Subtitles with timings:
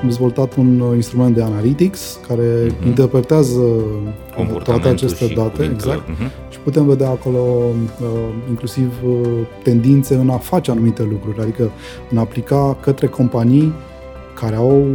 [0.00, 2.86] Am dezvoltat un uh, instrument de analytics care uh-huh.
[2.86, 3.62] interpretează
[4.64, 6.50] toate aceste date exact, uh-huh.
[6.50, 8.06] și putem vedea acolo uh,
[8.48, 9.28] inclusiv uh,
[9.62, 11.70] tendințe în a face anumite lucruri, adică
[12.10, 13.72] în a aplica către companii
[14.34, 14.86] care au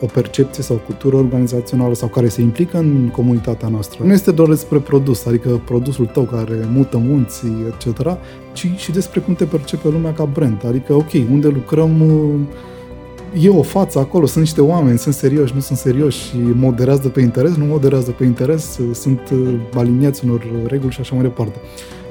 [0.00, 4.04] o percepție sau o cultură organizațională sau care se implică în comunitatea noastră.
[4.04, 8.18] Nu este doar despre produs, adică produsul tău care mută munții, etc.,
[8.52, 10.66] ci și despre cum te percepe lumea ca brand.
[10.66, 12.02] Adică, ok, unde lucrăm
[13.38, 17.20] e o față acolo, sunt niște oameni, sunt serioși, nu sunt serioși și moderează pe
[17.20, 19.20] interes, nu moderează pe interes, sunt
[19.74, 21.58] aliniați unor reguli și așa mai departe.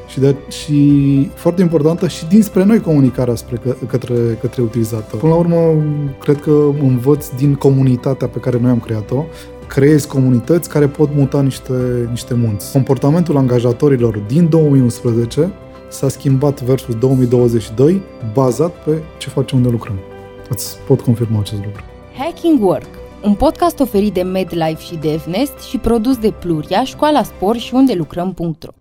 [0.07, 5.19] Și, de, și foarte importantă și dinspre noi comunicarea spre că, către, către utilizator.
[5.19, 5.83] Până la urmă,
[6.19, 9.25] cred că învăț din comunitatea pe care noi am creat-o,
[9.67, 12.71] creezi comunități care pot muta niște, niște munți.
[12.71, 15.51] Comportamentul angajatorilor din 2011
[15.89, 18.01] s-a schimbat versus 2022
[18.33, 20.08] bazat pe ce facem unde lucrăm.
[20.49, 21.83] Îți pot confirma acest lucru.
[22.17, 22.89] Hacking Work,
[23.23, 27.93] un podcast oferit de MedLife și DevNest și produs de Pluria, Școala Spor și unde
[27.93, 28.71] lucrăm.ro.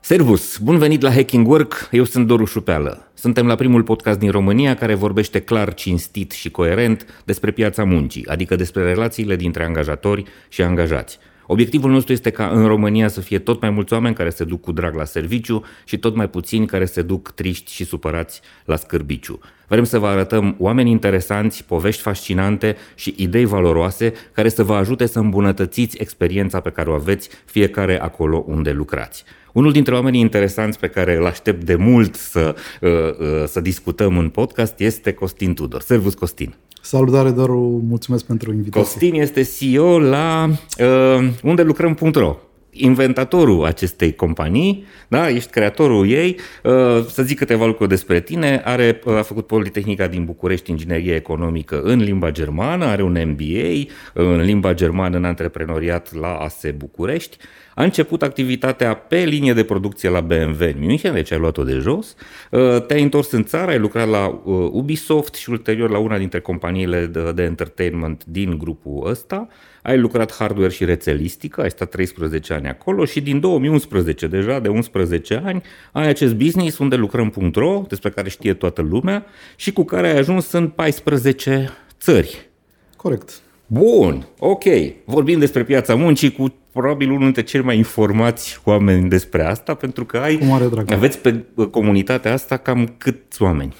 [0.00, 0.58] Servus!
[0.58, 3.10] Bun venit la Hacking Work, eu sunt Doru Șupeală.
[3.14, 8.26] Suntem la primul podcast din România care vorbește clar, cinstit și coerent despre piața muncii,
[8.26, 11.18] adică despre relațiile dintre angajatori și angajați.
[11.46, 14.60] Obiectivul nostru este ca în România să fie tot mai mulți oameni care se duc
[14.60, 18.76] cu drag la serviciu și tot mai puțini care se duc triști și supărați la
[18.76, 19.40] scârbiciu.
[19.68, 25.06] Vrem să vă arătăm oameni interesanți, povești fascinante și idei valoroase care să vă ajute
[25.06, 29.24] să îmbunătățiți experiența pe care o aveți fiecare acolo unde lucrați.
[29.52, 34.18] Unul dintre oamenii interesanți pe care îl aștept de mult să, uh, uh, să discutăm
[34.18, 35.80] în podcast este Costin Tudor.
[35.80, 36.54] Servus, Costin!
[36.86, 38.80] Salutare, Doru, mulțumesc pentru invitație.
[38.80, 40.48] Costin este CEO la
[40.78, 42.36] uh, unde lucrăm.ro
[42.76, 46.72] inventatorul acestei companii, da, ești creatorul ei, uh,
[47.08, 51.80] să zic câteva lucruri despre tine, are, uh, a făcut Politehnica din București Inginerie Economică
[51.80, 57.36] în limba germană, are un MBA în limba germană în antreprenoriat la ASE București,
[57.74, 61.72] a început activitatea pe linie de producție la BMW în München, deci ai luat-o de
[61.72, 62.16] jos,
[62.50, 64.40] uh, te-ai întors în țară, ai lucrat la
[64.72, 69.48] Ubisoft și ulterior la una dintre companiile de, de entertainment din grupul ăsta,
[69.86, 74.68] ai lucrat hardware și rețelistică, ai stat 13 ani acolo și din 2011, deja de
[74.68, 79.26] 11 ani, ai acest business unde lucrăm.ro, despre care știe toată lumea
[79.56, 81.70] și cu care ai ajuns în 14
[82.00, 82.48] țări.
[82.96, 83.40] Corect.
[83.66, 84.64] Bun, ok.
[85.04, 90.04] Vorbim despre piața muncii cu probabil unul dintre cei mai informați oameni despre asta, pentru
[90.04, 90.92] că ai, cu mare drag.
[90.92, 93.74] aveți pe comunitatea asta cam câți oameni?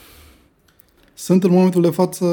[1.18, 2.24] Sunt în momentul de față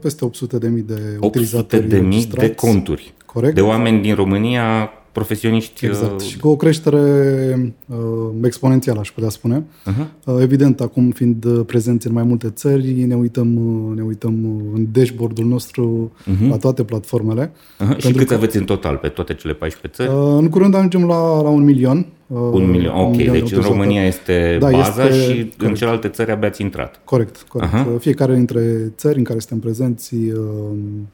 [0.00, 3.14] peste 800 de mii de 800 utilizatori de mii de conturi.
[3.26, 3.54] Corect.
[3.54, 5.86] De oameni din România profesioniști.
[5.86, 6.20] Exact.
[6.20, 6.26] Uh...
[6.26, 7.96] Și cu o creștere uh,
[8.42, 9.62] exponențială, aș putea spune.
[9.62, 10.06] Uh-huh.
[10.24, 14.32] Uh, evident, acum fiind uh, prezenți în mai multe țări, ne uităm, uh, ne uităm
[14.74, 16.48] în dashboard-ul nostru uh-huh.
[16.48, 17.50] la toate platformele.
[17.50, 17.96] Uh-huh.
[17.96, 20.18] Și cât că, aveți în total pe toate cele 14 țări?
[20.18, 22.06] Uh, în curând ajungem la, la un milion.
[22.26, 23.06] Uh, un milion, ok.
[23.06, 25.60] Un milion deci în România este da, baza este, și corect.
[25.62, 27.00] în celelalte țări abia ați intrat.
[27.04, 27.72] Corect, corect.
[27.72, 27.98] Uh-huh.
[27.98, 30.40] Fiecare dintre țări în care suntem prezenți uh,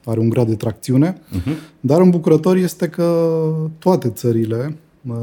[0.05, 1.53] are un grad de tracțiune, uh-huh.
[1.81, 3.28] dar îmbucurător este că
[3.78, 4.77] toate țările,
[5.09, 5.15] uh,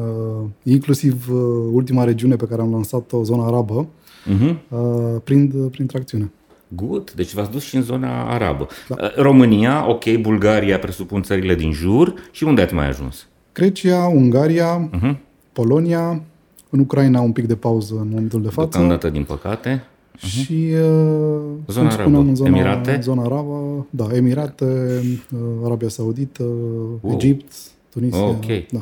[0.64, 1.28] inclusiv
[1.72, 3.88] ultima regiune pe care am lansat-o, zona arabă,
[4.26, 4.56] uh-huh.
[5.24, 6.32] prind, prin tracțiune.
[6.76, 7.12] Good.
[7.12, 8.68] Deci v-ați dus și în zona arabă.
[8.88, 9.12] Da.
[9.16, 12.14] România, ok, Bulgaria, presupun țările din jur.
[12.32, 13.28] Și unde ați mai ajuns?
[13.54, 15.16] Grecia, Ungaria, uh-huh.
[15.60, 16.22] Polonia,
[16.70, 18.70] în Ucraina un pic de pauză în momentul de față.
[18.70, 19.84] Deocamdată, din păcate.
[20.18, 20.20] Uh-huh.
[20.20, 23.00] Și uh, zona arabă, în zona, Emirate?
[23.02, 24.66] Zona arabă, da, Emirate,
[25.32, 26.44] uh, Arabia Saudită,
[27.02, 27.14] wow.
[27.14, 27.52] Egipt,
[27.90, 28.24] Tunisia.
[28.24, 28.46] Ok.
[28.72, 28.80] Da.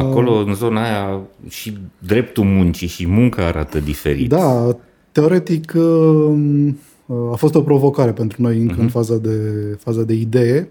[0.00, 4.28] Acolo, în zona aia, și dreptul muncii și munca arată diferit.
[4.28, 4.76] Da,
[5.12, 5.74] teoretic
[7.32, 8.78] a fost o provocare pentru noi încă uh-huh.
[8.78, 8.92] în mhm.
[8.92, 9.38] faza de,
[9.78, 10.68] faza de idee.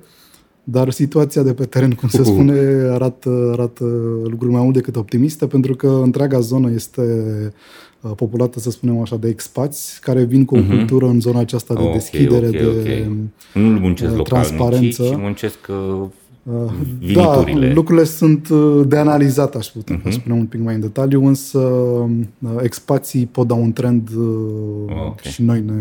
[0.72, 2.59] Dar situația de pe teren, cum se spune,
[2.91, 3.84] arată, arată
[4.24, 7.02] lucruri mai mult decât optimiste, pentru că întreaga zonă este
[8.02, 10.67] uh, populată, să spunem așa, de expați care vin cu o uh-huh.
[10.67, 13.29] cultură în zona aceasta de okay, deschidere, okay, de okay.
[13.53, 15.03] Nu muncesc uh, transparență.
[15.03, 15.58] Local, ci muncesc
[16.44, 16.72] uh, Uh,
[17.14, 17.44] da,
[17.74, 20.09] lucrurile sunt uh, de analizat, aș putea uh-huh.
[20.09, 24.09] spune un pic mai în detaliu, însă uh, expații pot da un trend
[24.90, 25.32] okay.
[25.32, 25.74] și noi ne...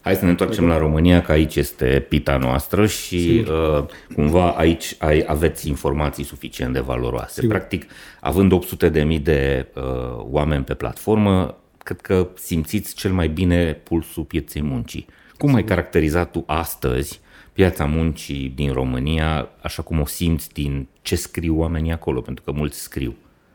[0.00, 3.44] Hai să ne întoarcem la România, că aici este pita noastră și
[3.78, 3.84] uh,
[4.14, 7.40] cumva aici ai, aveți informații suficient de valoroase.
[7.40, 7.56] Sigur.
[7.56, 7.86] Practic,
[8.20, 9.82] având 800 de mii de uh,
[10.30, 15.06] oameni pe platformă, cred că simțiți cel mai bine pulsul pieței muncii.
[15.36, 15.54] Cum Sigur.
[15.54, 17.20] ai caracterizat tu astăzi
[17.58, 22.52] piața muncii din România, așa cum o simți din ce scriu oamenii acolo, pentru că
[22.52, 23.14] mulți scriu.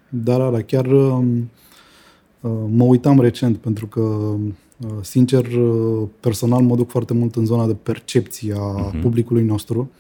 [0.10, 1.50] Da, da, da, chiar um,
[2.40, 4.36] uh, mă uitam recent pentru că
[5.02, 5.48] Sincer,
[6.20, 9.02] personal mă duc foarte mult în zona de percepție a uh-huh.
[9.02, 9.92] publicului nostru.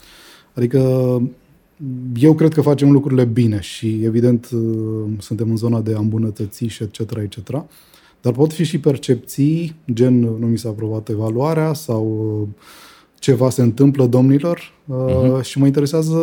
[0.53, 0.79] Adică
[2.15, 4.49] eu cred că facem lucrurile bine și evident
[5.17, 6.99] suntem în zona de a îmbunătăți și etc.
[6.99, 7.65] etc.
[8.21, 12.47] Dar pot fi și percepții, gen nu mi s-a aprobat evaluarea sau
[13.23, 15.41] ceva se întâmplă domnilor uh-huh.
[15.41, 16.19] și mă interesează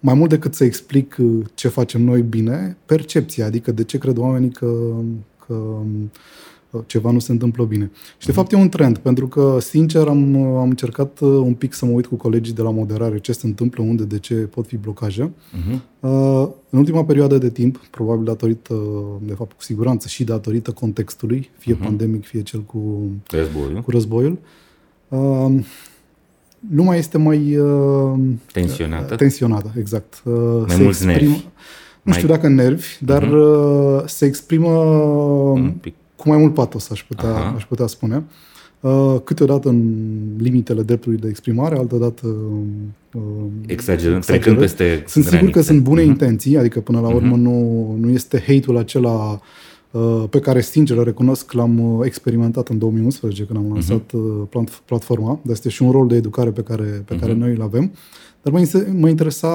[0.00, 1.16] mai mult decât să explic
[1.54, 4.76] ce facem noi bine, percepția, adică de ce cred oamenii că,
[5.46, 5.54] că
[6.86, 7.90] ceva nu se întâmplă bine.
[8.18, 11.72] Și de fapt e un trend, pentru că, sincer, am, am încercat uh, un pic
[11.74, 14.66] să mă uit cu colegii de la moderare ce se întâmplă, unde, de ce pot
[14.66, 15.30] fi blocaje.
[15.30, 15.78] Uh-huh.
[16.70, 18.74] În ultima perioadă de timp, probabil datorită,
[19.22, 21.82] de fapt, cu siguranță și datorită contextului, fie uh-huh.
[21.82, 24.38] pandemic, fie cel cu războiul, cu războiul uh,
[26.70, 27.56] lumea este mai...
[27.56, 28.18] Uh,
[28.52, 29.14] tensionată?
[29.14, 30.22] Tensionată, exact.
[30.24, 31.44] Mai mulți exprim, nervi.
[32.02, 34.04] Nu știu dacă nervi, dar uh-huh.
[34.06, 38.22] se exprimă un pic cu mai mult patos, aș putea, aș putea spune.
[38.80, 39.92] Uh, câteodată în
[40.38, 42.26] limitele dreptului de exprimare, altădată
[43.12, 43.22] uh,
[43.66, 46.06] exagerând, trecând peste Sunt sigur că sunt bune uh-huh.
[46.06, 47.40] intenții, adică până la urmă uh-huh.
[47.40, 49.38] nu, nu este hate-ul acela uh,
[50.30, 54.84] pe care, sincer, recunosc, l-am experimentat în 2011 când am lansat uh-huh.
[54.84, 57.20] platforma, dar este și un rol de educare pe care, pe uh-huh.
[57.20, 57.92] care noi îl avem.
[58.42, 59.48] Dar mă, mă interesa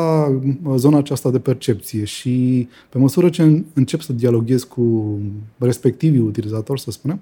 [0.63, 5.17] uh, zona aceasta de percepție și pe măsură ce încep să dialoghez cu
[5.57, 7.19] respectivii utilizatori, să spunem,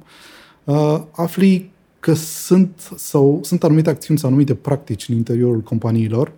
[0.64, 6.32] uh, afli că sunt, sau, sunt anumite acțiuni sau anumite practici în interiorul companiilor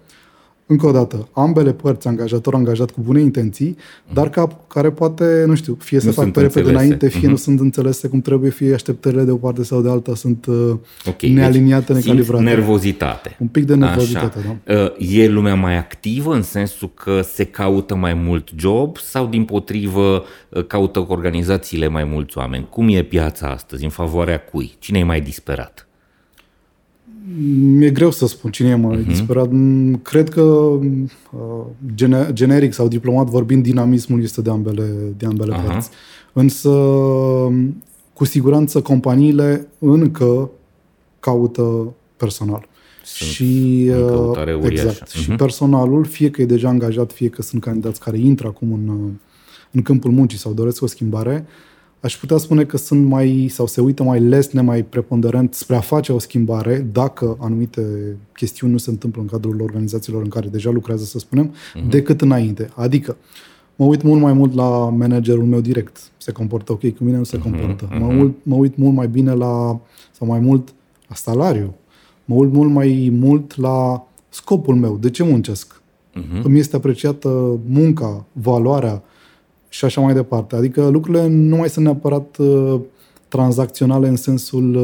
[0.71, 4.13] încă o dată, ambele părți, angajator angajat cu bune intenții, uh-huh.
[4.13, 7.29] dar ca, care poate, nu știu, fie nu să fac pe repede înainte, fie uh-huh.
[7.29, 10.75] nu sunt înțelese cum trebuie, fie așteptările de o parte sau de alta sunt uh,
[11.05, 11.29] okay.
[11.29, 12.43] nealiniate, deci necalibrate.
[12.43, 13.35] nervozitate.
[13.39, 14.57] Un pic de nervozitate, Așa.
[14.63, 14.73] da.
[14.73, 19.45] Uh, e lumea mai activă în sensul că se caută mai mult job sau din
[19.45, 22.67] potrivă uh, caută organizațiile mai mulți oameni?
[22.69, 23.83] Cum e piața astăzi?
[23.83, 24.75] În favoarea cui?
[24.79, 25.88] Cine e mai disperat?
[27.61, 29.07] Mi-e greu să spun cine e mai uh-huh.
[29.07, 29.49] disperat.
[30.01, 30.79] Cred că uh,
[31.95, 35.65] gener- generic sau diplomat vorbind, dinamismul este de ambele, de ambele uh-huh.
[35.65, 35.89] părți.
[36.33, 36.69] Însă,
[38.13, 40.49] cu siguranță, companiile încă
[41.19, 42.67] caută personal.
[43.03, 43.91] Sunt și,
[44.33, 45.21] uh, exact, uh-huh.
[45.21, 48.87] și personalul, fie că e deja angajat, fie că sunt candidați care intră acum în,
[48.87, 49.11] uh,
[49.71, 51.68] în câmpul muncii sau doresc o schimbare, uh,
[52.01, 55.79] aș putea spune că sunt mai, sau se uită mai lesne, mai preponderent spre a
[55.79, 57.81] face o schimbare dacă anumite
[58.33, 61.89] chestiuni nu se întâmplă în cadrul organizațiilor în care deja lucrează, să spunem, uh-huh.
[61.89, 62.69] decât înainte.
[62.75, 63.17] Adică,
[63.75, 65.97] mă uit mult mai mult la managerul meu direct.
[66.17, 67.87] Se comportă ok cu mine, nu se uh-huh, comportă.
[67.87, 67.99] Uh-huh.
[67.99, 69.79] Mă, uit, mă uit mult mai bine la,
[70.11, 70.73] sau mai mult
[71.07, 71.75] la salariu.
[72.25, 74.97] Mă uit mult mai mult la scopul meu.
[74.97, 75.81] De ce muncesc?
[76.19, 76.41] Uh-huh.
[76.43, 79.03] Îmi este apreciată munca, valoarea,
[79.69, 80.55] și așa mai departe.
[80.55, 82.79] Adică lucrurile nu mai sunt neapărat uh,
[83.27, 84.75] tranzacționale în sensul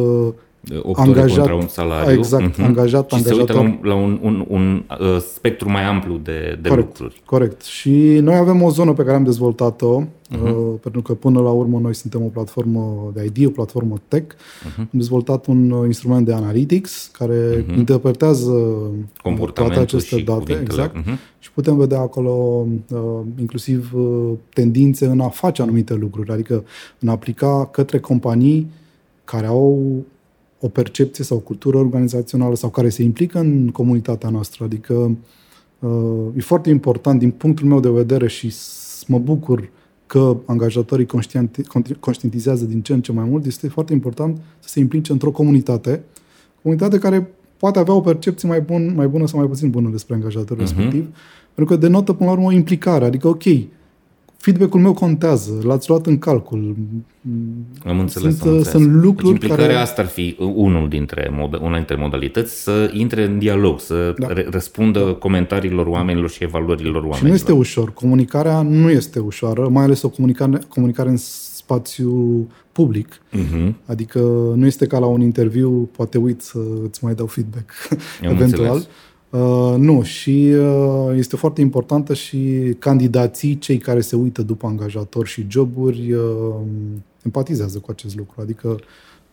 [0.84, 2.18] uh, angajat, contra un salariu.
[2.18, 2.64] Exact, uh-huh.
[2.64, 3.20] angajat, și angajator.
[3.20, 7.00] se uită la un, la un, un, un uh, spectru mai amplu de, de corect,
[7.00, 7.22] lucruri.
[7.26, 7.62] Corect.
[7.64, 10.42] Și noi avem o zonă pe care am dezvoltat-o, uh-huh.
[10.42, 14.36] uh, pentru că până la urmă noi suntem o platformă de ID, o platformă tech.
[14.36, 14.78] Uh-huh.
[14.78, 17.78] Am dezvoltat un uh, instrument de analytics care uh-huh.
[17.78, 18.52] interpretează
[19.54, 20.60] toate aceste date.
[20.62, 20.96] Exact.
[20.96, 21.34] Uh-huh.
[21.40, 23.00] Și putem vedea acolo uh,
[23.40, 26.64] inclusiv uh, tendințe în a face anumite lucruri, adică
[27.00, 28.72] în a aplica către companii
[29.24, 30.04] care au
[30.66, 34.64] o percepție sau o cultură organizațională sau care se implică în comunitatea noastră.
[34.64, 35.18] Adică
[35.80, 38.54] uh, e foarte important din punctul meu de vedere și
[39.08, 39.70] mă bucur
[40.08, 41.08] că angajatorii
[42.00, 46.04] conștientizează din ce în ce mai mult, este foarte important să se implice într-o comunitate,
[46.62, 50.14] comunitate care poate avea o percepție mai, bun, mai bună sau mai puțin bună despre
[50.14, 50.68] angajatorul uh-huh.
[50.68, 51.08] respectiv,
[51.54, 53.44] pentru că denotă până la urmă o implicare, adică ok,
[54.46, 56.76] feedback-ul meu contează, l-ați luat în calcul.
[57.86, 58.82] Am înțeles, sunt, am înțeles.
[58.82, 59.78] sunt lucruri deci implicarea care...
[59.78, 64.28] asta ar fi unul dintre, una dintre modalități, să intre în dialog, să da.
[64.50, 65.14] răspundă da.
[65.14, 67.18] comentariilor oamenilor și evaluărilor oamenilor.
[67.18, 67.94] Și nu este ușor.
[67.94, 73.22] Comunicarea nu este ușoară, mai ales o comunicare, comunicare în spațiu public.
[73.32, 73.74] Uh-huh.
[73.86, 74.20] Adică
[74.56, 77.72] nu este ca la un interviu, poate uit să îți mai dau feedback
[78.22, 78.66] Am eventual.
[78.66, 78.88] Înțeles.
[79.36, 85.30] Uh, nu, și uh, este foarte importantă și candidații, cei care se uită după angajatori
[85.30, 86.56] și joburi, uh,
[87.24, 88.42] empatizează cu acest lucru.
[88.42, 88.80] Adică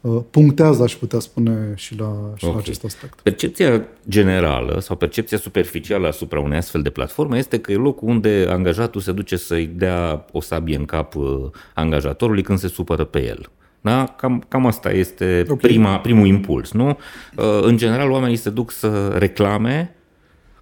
[0.00, 2.54] uh, punctează, aș putea spune, și la, și okay.
[2.54, 3.20] la acest aspect.
[3.20, 8.46] Percepția generală sau percepția superficială asupra unei astfel de platforme este că e locul unde
[8.48, 13.26] angajatul se duce să-i dea o sabie în cap uh, angajatorului când se supără pe
[13.26, 13.50] el.
[13.82, 14.14] Da?
[14.16, 15.56] Cam, cam asta este okay.
[15.56, 16.72] prima, primul impuls.
[16.72, 16.88] Nu?
[16.88, 19.94] Uh, în general, oamenii se duc să reclame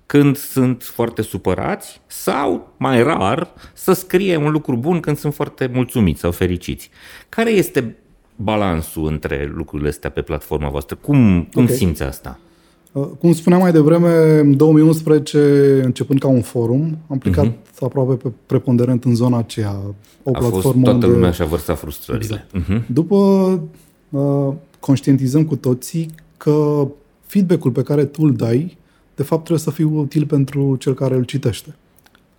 [0.06, 5.70] când sunt foarte supărați sau, mai rar, să scrie un lucru bun când sunt foarte
[5.72, 6.90] mulțumiți sau fericiți.
[7.28, 7.96] Care este
[8.36, 10.96] balansul între lucrurile astea pe platforma voastră?
[10.96, 11.76] Cum, cum okay.
[11.76, 12.38] simți asta?
[12.92, 17.78] Uh, cum spuneam mai devreme, în 2011, începând ca un forum, am plecat uh-huh.
[17.80, 19.76] aproape pe preponderent în zona aceea.
[20.23, 21.06] O A platformă fost toată unde...
[21.06, 22.47] lumea și-a vărsat frustrările.
[22.52, 22.66] Exact.
[22.66, 22.87] Uh-huh.
[22.87, 23.16] După
[24.11, 26.88] uh, conștientizăm cu toții că
[27.26, 28.78] feedback-ul pe care tu îl dai,
[29.14, 31.75] de fapt trebuie să fie util pentru cel care îl citește.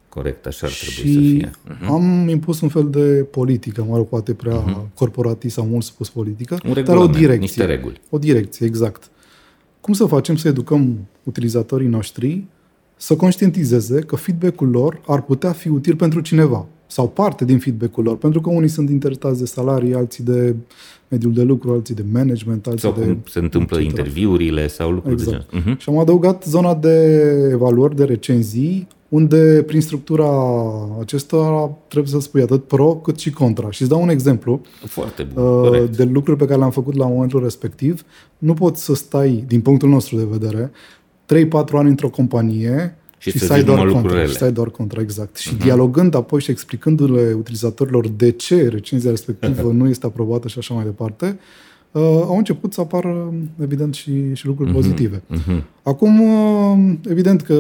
[0.10, 1.50] Corect, așa ar trebui și să fie.
[1.50, 1.88] Uh-huh.
[1.88, 4.94] am impus un fel de politică, mă rog, poate prea uh-huh.
[4.94, 7.40] corporatist sau mult spus politică, un dar o direcție.
[7.40, 8.02] Niște reguli.
[8.10, 9.10] O direcție, exact.
[9.82, 12.44] Cum să facem să educăm utilizatorii noștri
[12.96, 18.04] să conștientizeze că feedback-ul lor ar putea fi util pentru cineva sau parte din feedback-ul
[18.04, 20.56] lor, pentru că unii sunt interesați de salarii, alții de
[21.08, 23.06] mediul de lucru, alții de management, alții sau de...
[23.06, 23.90] cum se întâmplă etc.
[23.90, 25.52] interviurile sau lucruri exact.
[25.52, 25.76] de genul.
[25.76, 25.80] Uh-huh.
[25.80, 27.18] Și am adăugat zona de
[27.52, 30.30] evaluări, de recenzii, unde prin structura
[31.00, 33.72] acestora trebuie să spui atât pro cât și contra.
[33.72, 37.08] Și îți dau un exemplu Foarte bun, uh, de lucruri pe care le-am făcut la
[37.08, 38.04] momentul respectiv.
[38.38, 40.72] Nu poți să stai, din punctul nostru de vedere,
[41.26, 45.38] 3-4 ani într-o companie și, și să ai doar contra, și stai doar contra, exact.
[45.38, 45.62] Și uh-huh.
[45.62, 49.78] dialogând apoi și explicându-le utilizatorilor de ce recenzia respectivă uh-huh.
[49.82, 51.40] nu este aprobată și așa mai departe,
[51.92, 54.74] uh, au început să apară, evident, și, și lucruri uh-huh.
[54.74, 55.18] pozitive.
[55.18, 55.64] Uh-huh.
[55.84, 57.56] Acum, uh, evident că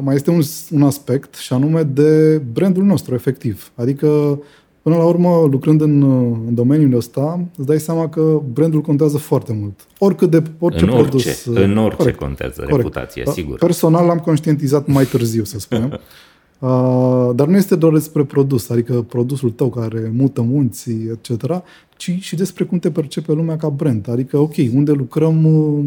[0.00, 0.40] mai este un,
[0.70, 3.72] un aspect și anume de brandul nostru, efectiv.
[3.74, 4.40] Adică,
[4.82, 6.02] până la urmă, lucrând în,
[6.46, 9.86] în domeniul ăsta, îți dai seama că brandul contează foarte mult.
[9.98, 11.44] Oricât de orice în orice, produs.
[11.44, 12.76] În orice corect, contează corect.
[12.76, 13.58] reputația, sigur.
[13.58, 15.98] Personal l-am conștientizat mai târziu, să spunem.
[16.58, 21.62] Uh, dar nu este doar despre produs, adică produsul tău care mută munții, etc.,
[21.96, 24.08] ci și despre cum te percepe lumea ca brand.
[24.10, 25.84] Adică, ok, unde lucrăm, uh,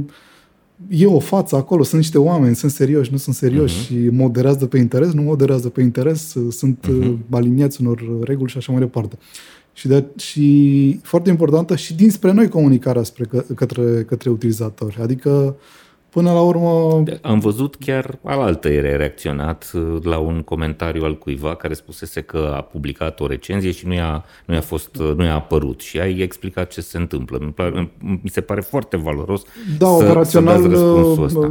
[0.88, 3.88] e o față acolo, sunt niște oameni, sunt serioși, nu sunt serioși uh-huh.
[3.88, 7.18] și moderează pe interes, nu moderează pe interes, sunt uh-huh.
[7.30, 9.18] aliniați unor reguli și așa mai departe.
[9.74, 14.98] Și, de, și foarte importantă și dinspre noi comunicarea spre către, către utilizatori.
[15.02, 15.54] Adică uh,
[16.10, 17.04] Până la urmă...
[17.22, 22.54] Am văzut chiar alaltă ere reacționat uh, la un comentariu al cuiva care spusese că
[22.56, 26.00] a publicat o recenzie și nu i-a, nu i-a, fost, uh, nu i-a apărut și
[26.00, 27.54] ai explicat ce se întâmplă.
[28.00, 29.42] Mi se pare foarte valoros
[29.78, 31.40] Da, să, operațional să ăsta.
[31.40, 31.48] Uh,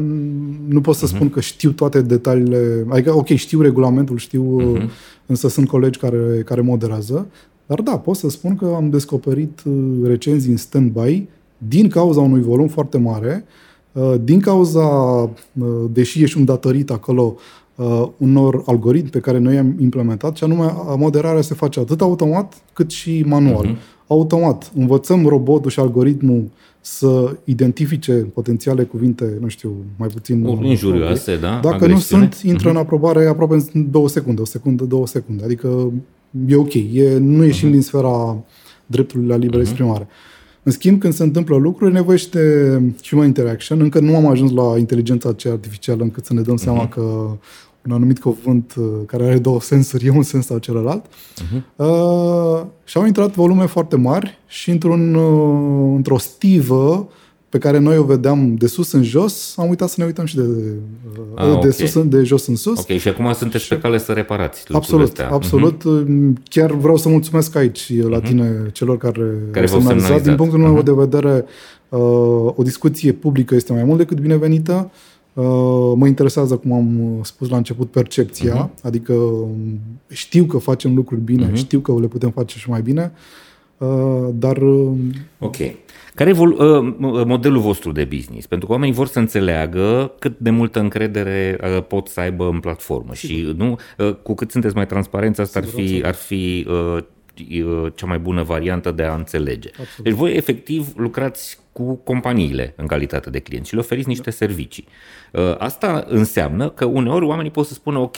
[0.68, 1.14] nu pot să uh-huh.
[1.14, 2.86] spun că știu toate detaliile.
[2.88, 4.88] Adică, ok, știu regulamentul, știu, uh-huh.
[5.26, 7.26] însă sunt colegi care, care moderează.
[7.66, 9.62] Dar da, pot să spun că am descoperit
[10.04, 11.22] recenzii în stand-by
[11.58, 13.66] din cauza unui volum foarte mare Uh,
[14.20, 17.34] din cauza, uh, deși ești un datorit acolo,
[17.74, 22.62] uh, unor algoritmi pe care noi am implementat, și anume moderarea se face atât automat
[22.72, 23.66] cât și manual.
[23.66, 23.96] Uh-huh.
[24.06, 24.72] Automat.
[24.76, 26.44] Învățăm robotul și algoritmul
[26.80, 30.46] să identifice potențiale cuvinte, nu știu, mai puțin...
[30.62, 31.60] Injurioase, da?
[31.62, 32.24] Dacă agresiune.
[32.24, 32.72] nu sunt, intră uh-huh.
[32.72, 35.44] în aprobare aproape în două secunde, o secundă, două secunde.
[35.44, 35.92] Adică
[36.46, 36.74] e ok.
[36.74, 37.72] E, nu ieșim uh-huh.
[37.72, 38.36] din sfera
[38.86, 39.66] dreptului la liberă uh-huh.
[39.66, 40.08] exprimare.
[40.68, 43.80] În schimb, când se întâmplă lucruri, nevoie și de human interaction.
[43.80, 46.62] Încă nu am ajuns la inteligența aceea artificială încât să ne dăm uh-huh.
[46.62, 47.00] seama că
[47.86, 51.04] un anumit cuvânt uh, care are două sensuri e un sens sau celălalt.
[51.06, 51.62] Uh-huh.
[51.76, 57.08] Uh, și au intrat volume foarte mari și într-un, uh, într-o stivă
[57.48, 60.36] pe care noi o vedeam de sus în jos, am uitat să ne uităm și
[60.36, 60.42] de,
[61.34, 61.72] ah, de, okay.
[61.72, 62.78] sus, de jos în sus.
[62.78, 63.68] Ok, și acum sunteți și...
[63.68, 65.30] pe cale să reparați Absolut, astea.
[65.30, 65.82] absolut.
[65.82, 66.42] Uh-huh.
[66.48, 68.24] Chiar vreau să mulțumesc aici la uh-huh.
[68.24, 70.22] tine, celor care, care au semnalizat.
[70.22, 70.84] Din punctul meu uh-huh.
[70.84, 71.44] de vedere,
[71.88, 71.98] uh,
[72.54, 74.90] o discuție publică este mai mult decât binevenită.
[75.32, 75.44] Uh,
[75.96, 78.82] mă interesează, cum am spus la început, percepția, uh-huh.
[78.82, 79.78] adică um,
[80.08, 81.54] știu că facem lucruri bine, uh-huh.
[81.54, 83.47] știu că le putem face și mai bine, uh,
[84.32, 84.56] dar...
[84.56, 85.56] Um, ok.
[86.14, 86.54] Care e uh,
[87.26, 88.46] modelul vostru de business?
[88.46, 92.60] Pentru că oamenii vor să înțeleagă cât de multă încredere uh, pot să aibă în
[92.60, 93.36] platformă Sigur.
[93.36, 96.66] și nu, uh, cu cât sunteți mai transparenți, asta ar fi, ar fi
[97.94, 99.68] cea mai bună variantă de a înțelege.
[99.68, 100.02] Absolut.
[100.02, 104.86] Deci voi efectiv lucrați cu companiile în calitate de clienți și le oferiți niște servicii.
[105.58, 108.16] Asta înseamnă că uneori oamenii pot să spună ok,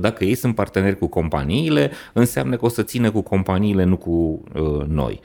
[0.00, 4.42] dacă ei sunt parteneri cu companiile, înseamnă că o să țină cu companiile, nu cu
[4.86, 5.20] noi.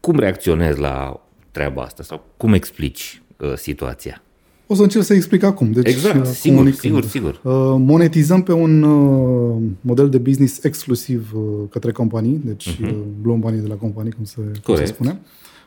[0.00, 1.20] Cum reacționezi la
[1.50, 4.22] treaba asta sau cum explici uh, situația?
[4.66, 5.72] O să încerc să explic acum.
[5.72, 7.40] Deci, exact, uh, sigur, sigur, sigur.
[7.42, 12.94] Uh, monetizăm pe un uh, model de business exclusiv uh, către companii, deci uh-huh.
[13.22, 15.20] luăm banii de la companii, cum se, cum se spune.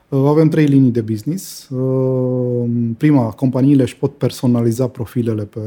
[0.10, 1.70] Uh, avem trei linii de business.
[1.70, 5.60] Uh, prima, companiile își pot personaliza profilele pe,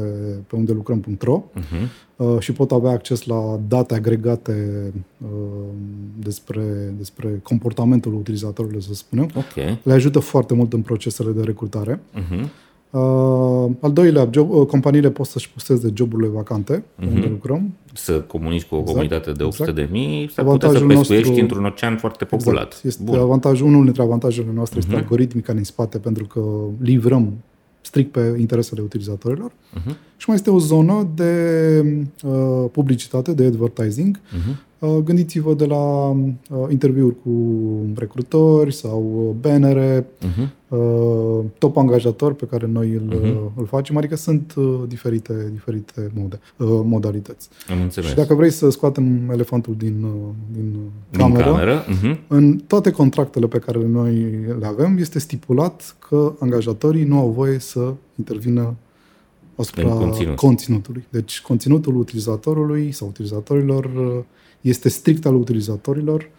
[0.47, 1.89] pe unde lucrăm.ro uh-huh.
[2.17, 2.39] Mhm.
[2.39, 5.27] și pot avea acces la date agregate uh,
[6.19, 9.29] despre, despre comportamentul utilizatorului, să spunem.
[9.35, 9.79] Okay.
[9.83, 11.99] Le ajută foarte mult în procesele de recrutare.
[11.99, 12.49] Uh-huh.
[12.91, 17.13] Uh, al doilea, job, uh, companiile pot să-și posteze joburile vacante uh-huh.
[17.13, 17.73] unde lucrăm.
[17.93, 19.87] Să comunici cu o exact, comunitate de 800 exact.
[19.87, 22.43] de mii, să puteți să pescuiești nostru, într-un ocean foarte exact.
[22.43, 22.65] populat.
[22.67, 22.85] Exact.
[22.85, 23.19] Este Bun.
[23.19, 24.81] avantajul, unul dintre avantajele noastre uh-huh.
[24.81, 25.01] este mhm.
[25.01, 26.41] algoritmica din spate, pentru că
[26.81, 27.33] livrăm
[27.81, 29.51] strict pe interesele utilizatorilor.
[29.51, 29.95] Uh-huh.
[30.17, 31.83] Și mai este o zonă de
[32.23, 34.55] uh, publicitate, de advertising, uh-huh.
[34.81, 36.27] Uh, gândiți-vă de la uh,
[36.69, 37.31] interviuri cu
[37.95, 40.47] recrutori sau uh, bannere, uh-huh.
[41.57, 43.55] top angajatori pe care noi îl, uh-huh.
[43.55, 44.53] îl facem, adică sunt
[44.87, 46.39] diferite, diferite mode,
[46.83, 47.49] modalități.
[47.69, 48.09] Am înțeles.
[48.09, 50.05] Și dacă vrei să scoatem elefantul din,
[50.51, 50.75] din,
[51.09, 51.83] din cameră, cameră.
[51.83, 52.27] Uh-huh.
[52.27, 54.13] în toate contractele pe care noi
[54.59, 58.75] le avem este stipulat că angajatorii nu au voie să intervină
[59.55, 60.35] asupra conținut.
[60.35, 61.03] conținutului.
[61.09, 63.89] Deci conținutul utilizatorului sau utilizatorilor
[64.61, 66.29] este strict al utilizatorilor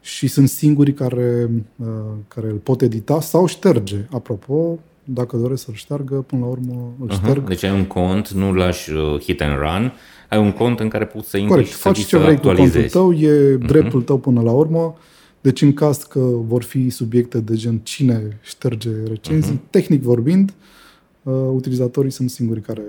[0.00, 1.86] și sunt singurii care, uh,
[2.28, 3.96] care îl pot edita sau șterge.
[4.10, 7.12] Apropo, dacă doresc să-l șteargă, până la urmă îl uh-huh.
[7.12, 7.48] șterg.
[7.48, 9.92] Deci ai un cont, nu lași uh, hit and run,
[10.28, 11.70] ai un cont în care poți să intri Corect.
[11.70, 13.66] și Faci să ce vrei cu contul tău, e uh-huh.
[13.66, 14.96] dreptul tău până la urmă.
[15.40, 19.70] Deci în caz că vor fi subiecte de gen cine șterge recenzii, uh-huh.
[19.70, 20.52] tehnic vorbind,
[21.22, 22.82] uh, utilizatorii sunt singurii care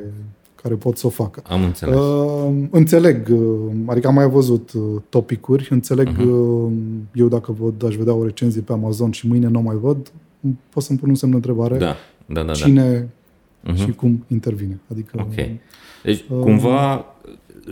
[0.63, 1.41] care pot să o facă.
[1.47, 1.95] Am înțeles.
[1.95, 6.25] Uh, înțeleg, uh, adică am mai văzut uh, topicuri, înțeleg, uh-huh.
[6.25, 6.71] uh,
[7.13, 10.11] eu dacă văd, aș vedea o recenzie pe Amazon și mâine nu mai văd,
[10.69, 11.77] pot să-mi pun un semn de întrebare.
[11.77, 12.43] Da, da, da.
[12.43, 12.53] da.
[12.53, 13.09] Cine
[13.61, 13.73] da.
[13.73, 14.79] și cum intervine.
[14.91, 15.35] Adică, ok.
[16.03, 17.05] Deci, uh, cumva,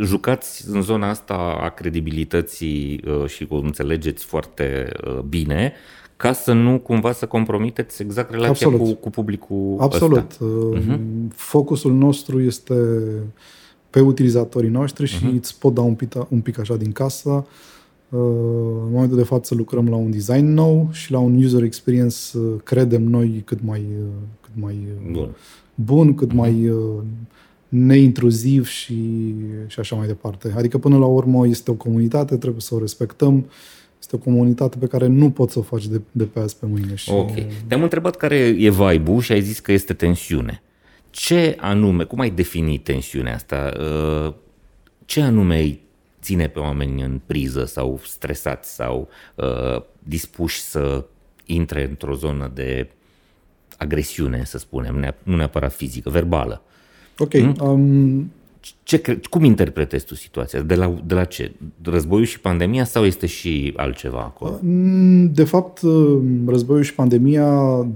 [0.03, 5.73] jucați în zona asta a credibilității uh, și o înțelegeți foarte uh, bine,
[6.21, 8.87] ca să nu cumva să compromiteți exact relația Absolut.
[8.87, 10.33] cu, cu publicul Absolut.
[10.33, 10.99] Uh-huh.
[11.29, 12.75] Focusul nostru este
[13.89, 15.37] pe utilizatorii noștri și uh-huh.
[15.37, 17.29] îți pot da un pic, un pic așa din casă.
[17.29, 18.19] Uh,
[18.85, 22.43] în momentul de față lucrăm la un design nou și la un user experience, uh,
[22.63, 24.07] credem noi, cât mai, uh,
[24.41, 25.29] cât mai bun.
[25.75, 26.35] bun, cât uh-huh.
[26.35, 26.71] mai
[27.67, 29.33] neintruziv și,
[29.67, 30.53] și așa mai departe.
[30.57, 33.45] Adică până la urmă este o comunitate, trebuie să o respectăm
[34.01, 36.65] este o comunitate pe care nu poți să o faci de, de pe azi pe
[36.65, 36.95] mâine.
[36.95, 37.11] Și...
[37.11, 37.31] Ok.
[37.67, 40.61] Te-am întrebat care e vibe și ai zis că este tensiune.
[41.09, 43.73] Ce anume, cum ai definit tensiunea asta?
[43.79, 44.33] Uh,
[45.05, 45.79] ce anume îi
[46.21, 51.05] ține pe oameni în priză sau stresați sau uh, dispuși să
[51.45, 52.89] intre într-o zonă de
[53.77, 56.61] agresiune, să spunem, nu neapărat fizică, verbală?
[57.17, 57.33] Ok.
[57.33, 57.55] Hmm?
[57.59, 58.31] Um,
[58.83, 60.61] ce, cum interpretezi tu situația?
[60.61, 61.51] De la, de la ce?
[61.83, 64.59] Războiul și pandemia sau este și altceva acolo?
[64.61, 67.47] Mm, de fapt, uh, războiul și pandemia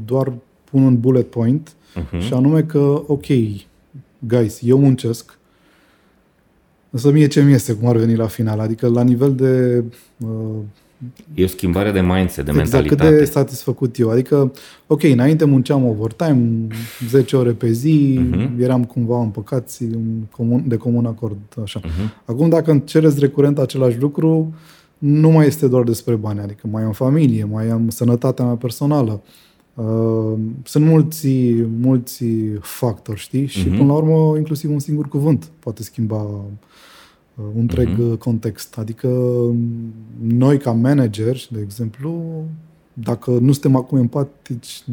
[0.06, 2.19] doar pun un bullet point uh-huh.
[2.19, 3.25] și anume că, ok,
[4.19, 5.38] guys, eu muncesc,
[6.89, 8.60] însă mie ce mi este cum ar veni la final?
[8.60, 9.84] Adică la nivel de
[10.17, 10.60] uh,
[11.34, 13.10] E o schimbare de mindset, de exact, mentalitate.
[13.10, 14.10] cât de satisfăcut eu.
[14.10, 14.51] Adică,
[14.88, 16.67] ok, înainte munceam overtime,
[17.08, 18.60] 10 ore pe zi, uh-huh.
[18.60, 19.84] eram cumva împăcați
[20.65, 21.38] de comun acord.
[21.63, 21.79] Așa.
[21.79, 22.25] Uh-huh.
[22.25, 24.53] Acum, dacă îmi cereți recurent același lucru,
[24.97, 29.21] nu mai este doar despre bani, adică mai am familie, mai am sănătatea mea personală.
[29.73, 31.27] Uh, sunt mulți,
[31.79, 32.23] mulți
[32.62, 33.45] factori, știi?
[33.45, 33.77] Și uh-huh.
[33.77, 36.51] până la urmă, inclusiv un singur cuvânt poate schimba un
[37.55, 38.17] întreg uh-huh.
[38.19, 38.77] context.
[38.77, 39.07] Adică
[40.21, 42.43] noi ca manageri, de exemplu,
[42.93, 44.83] dacă nu suntem acum empatici,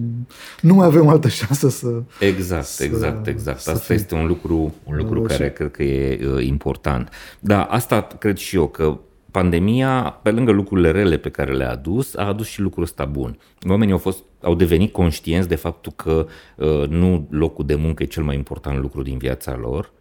[0.60, 2.02] nu mai avem altă șansă să...
[2.20, 3.60] Exact, să, exact, exact.
[3.60, 3.94] Să asta fim.
[3.94, 7.08] este un lucru, un lucru care cred că e uh, important.
[7.40, 8.98] Da, asta cred și eu, că
[9.30, 13.38] pandemia, pe lângă lucrurile rele pe care le-a adus, a adus și lucrul ăsta bun.
[13.68, 16.26] Oamenii au, fost, au devenit conștienți de faptul că
[16.56, 19.92] uh, nu locul de muncă e cel mai important lucru din viața lor,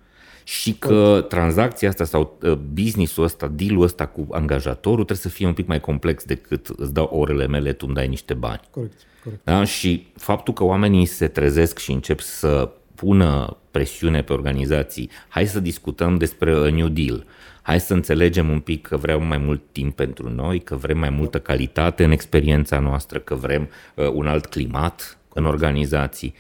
[0.52, 5.48] și că tranzacția asta sau uh, business-ul ăsta, deal-ul ăsta cu angajatorul trebuie să fie
[5.48, 8.60] un pic mai complex decât îți dau orele mele, tu îmi dai niște bani.
[8.72, 9.44] Corect, corect.
[9.44, 9.64] Da?
[9.64, 15.60] Și faptul că oamenii se trezesc și încep să pună presiune pe organizații, hai să
[15.60, 17.26] discutăm despre a New Deal,
[17.62, 21.10] hai să înțelegem un pic că vrem mai mult timp pentru noi, că vrem mai
[21.10, 26.34] multă calitate în experiența noastră, că vrem uh, un alt climat în organizații.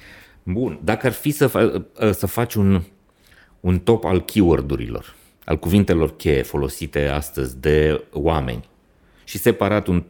[0.43, 2.81] Bun, dacă ar fi să, fa- uh, să faci un
[3.61, 8.69] un top al keyword-urilor, al cuvintelor cheie folosite astăzi de oameni
[9.23, 10.03] și separat un,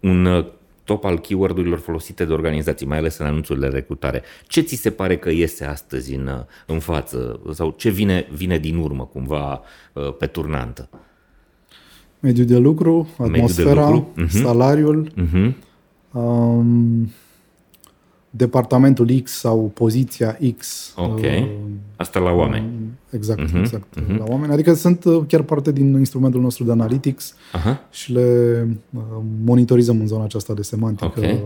[0.00, 0.46] un uh,
[0.84, 4.22] top al keyword-urilor folosite de organizații, mai ales în anunțurile de recrutare.
[4.46, 8.58] Ce ți se pare că iese astăzi în, uh, în față sau ce vine, vine
[8.58, 10.88] din urmă cumva uh, pe turnantă?
[12.20, 14.24] Mediul de lucru, atmosfera, de lucru.
[14.24, 14.42] Uh-huh.
[14.42, 15.52] salariul, uh-huh.
[16.12, 17.12] Um,
[18.30, 20.92] departamentul X sau poziția X.
[20.96, 21.18] Ok.
[21.18, 21.48] Uh,
[21.96, 22.66] Asta la oameni.
[23.10, 24.00] Exact, uh-huh, exact.
[24.00, 24.18] Uh-huh.
[24.18, 24.52] La oameni.
[24.52, 27.90] Adică sunt uh, chiar parte din instrumentul nostru de analytics uh-huh.
[27.90, 29.02] și le uh,
[29.44, 31.12] monitorizăm în zona aceasta de semantică.
[31.16, 31.42] Okay.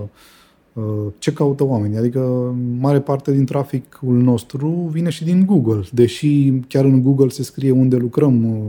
[1.18, 1.96] ce caută oamenii.
[1.96, 7.42] Adică mare parte din traficul nostru vine și din Google, deși chiar în Google se
[7.42, 8.62] scrie unde lucrăm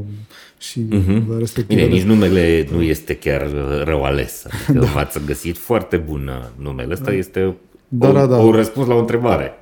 [0.58, 1.38] și uh-huh.
[1.38, 1.78] respectiv.
[1.78, 3.50] Bine, nici numele nu este chiar
[3.84, 4.46] rău ales.
[4.68, 4.92] Adică da.
[4.92, 6.94] v-ați găsit foarte bun numele.
[6.94, 7.14] Ăsta da.
[7.14, 7.56] este
[7.88, 8.42] da, o, da, da.
[8.42, 9.60] o răspuns la o întrebare.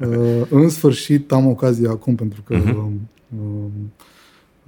[0.49, 2.87] În sfârșit am ocazia acum, pentru că uh-huh.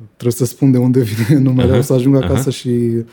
[0.05, 1.75] Trebuie să spun de unde vine numele.
[1.75, 1.79] Uh-huh.
[1.79, 2.53] O să ajung acasă uh-huh.
[2.53, 3.03] și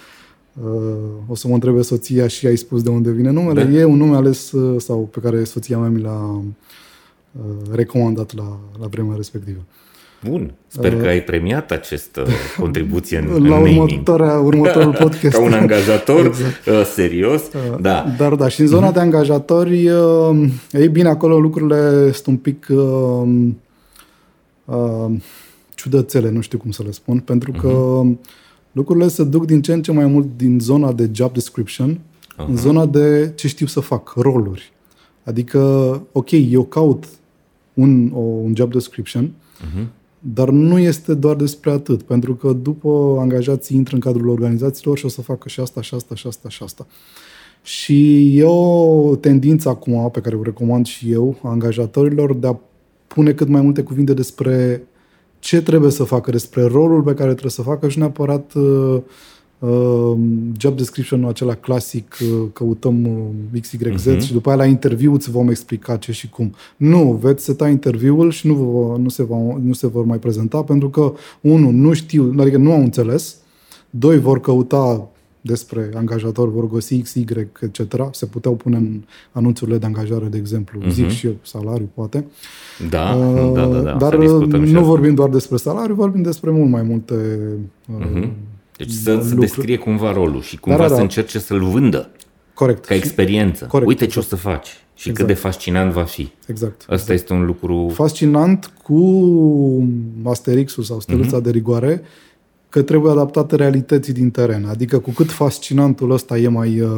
[0.64, 3.64] Uh, o să mă întrebe soția și ai spus de unde vine numele.
[3.64, 3.78] Da.
[3.78, 6.42] E un nume ales uh, sau pe care soția mea mi l-a
[7.32, 9.58] uh, recomandat la, la vremea respectivă.
[10.28, 10.54] Bun.
[10.66, 12.26] Sper uh, că ai premiat această
[12.60, 15.36] contribuție în, la în următoarea, următorul podcast.
[15.36, 16.66] Ca un angajator exact.
[16.66, 17.42] uh, serios.
[17.42, 18.04] Uh, da.
[18.16, 18.94] Dar da, și în zona uh-huh.
[18.94, 22.66] de angajatori, uh, ei bine, acolo lucrurile sunt un pic
[24.68, 25.20] uh, uh,
[25.74, 27.60] ciudățele, nu știu cum să le spun, pentru uh-huh.
[27.60, 28.18] că mhm
[28.78, 32.46] lucrurile se duc din ce în ce mai mult din zona de job description uh-huh.
[32.48, 34.72] în zona de ce știu să fac, roluri.
[35.24, 35.60] Adică,
[36.12, 37.04] ok, eu caut
[37.74, 39.86] un, o, un job description, uh-huh.
[40.18, 45.04] dar nu este doar despre atât, pentru că după angajații intră în cadrul organizațiilor și
[45.04, 46.86] o să facă și asta, și asta, și asta, și asta.
[47.62, 52.56] Și e o tendință acum, pe care o recomand și eu, angajatorilor, de a
[53.08, 54.82] pune cât mai multe cuvinte despre
[55.38, 59.00] ce trebuie să facă, despre rolul pe care trebuie să facă și neapărat uh,
[59.58, 60.16] uh,
[60.58, 63.04] job description-ul acela clasic, uh, căutăm
[63.52, 64.12] uh, XYZ uh-huh.
[64.12, 64.18] Mhm.
[64.18, 66.54] și după aia la interviu îți vom explica ce și cum.
[66.76, 70.62] Nu, veți seta interviul și nu, vă, nu, se va, nu se vor mai prezenta
[70.62, 73.36] pentru că, unu, nu știu, adică nu au înțeles,
[73.90, 75.08] doi, vor căuta
[75.48, 77.24] despre angajator, vor găsi XY,
[77.60, 78.08] etc.
[78.10, 80.88] Se puteau pune în anunțurile de angajare, de exemplu, uh-huh.
[80.90, 82.24] zic și eu, salariu, poate.
[82.90, 83.92] Da, uh, da, da, da.
[83.92, 87.14] Dar nu vorbim doar despre salariu, vorbim despre mult mai multe
[87.98, 88.28] uh-huh.
[88.76, 90.94] Deci să, să descrie cumva rolul și cumva da, da, da.
[90.94, 92.10] să încerce să-l vândă.
[92.54, 92.84] Corect.
[92.84, 93.64] Ca experiență.
[93.64, 93.88] Corect.
[93.88, 95.16] Uite ce o să faci și exact.
[95.16, 96.30] cât de fascinant va fi.
[96.46, 96.80] Exact.
[96.80, 97.10] Asta exact.
[97.10, 97.90] este un lucru...
[97.94, 99.88] Fascinant cu
[100.22, 101.42] Asterixul sau steluța uh-huh.
[101.42, 102.02] de rigoare,
[102.68, 104.64] că trebuie adaptată realității din teren.
[104.64, 106.90] Adică cu cât fascinantul ăsta e mai uh,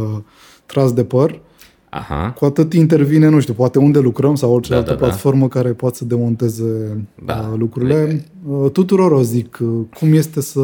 [0.66, 1.40] tras de păr,
[1.88, 2.32] Aha.
[2.38, 5.04] cu atât intervine, nu știu, poate unde lucrăm sau orice da, altă da, da.
[5.04, 5.48] platformă da.
[5.48, 7.48] care poate să demonteze da.
[7.52, 8.26] uh, lucrurile.
[8.46, 10.60] Uh, tuturor o zic, uh, cum este să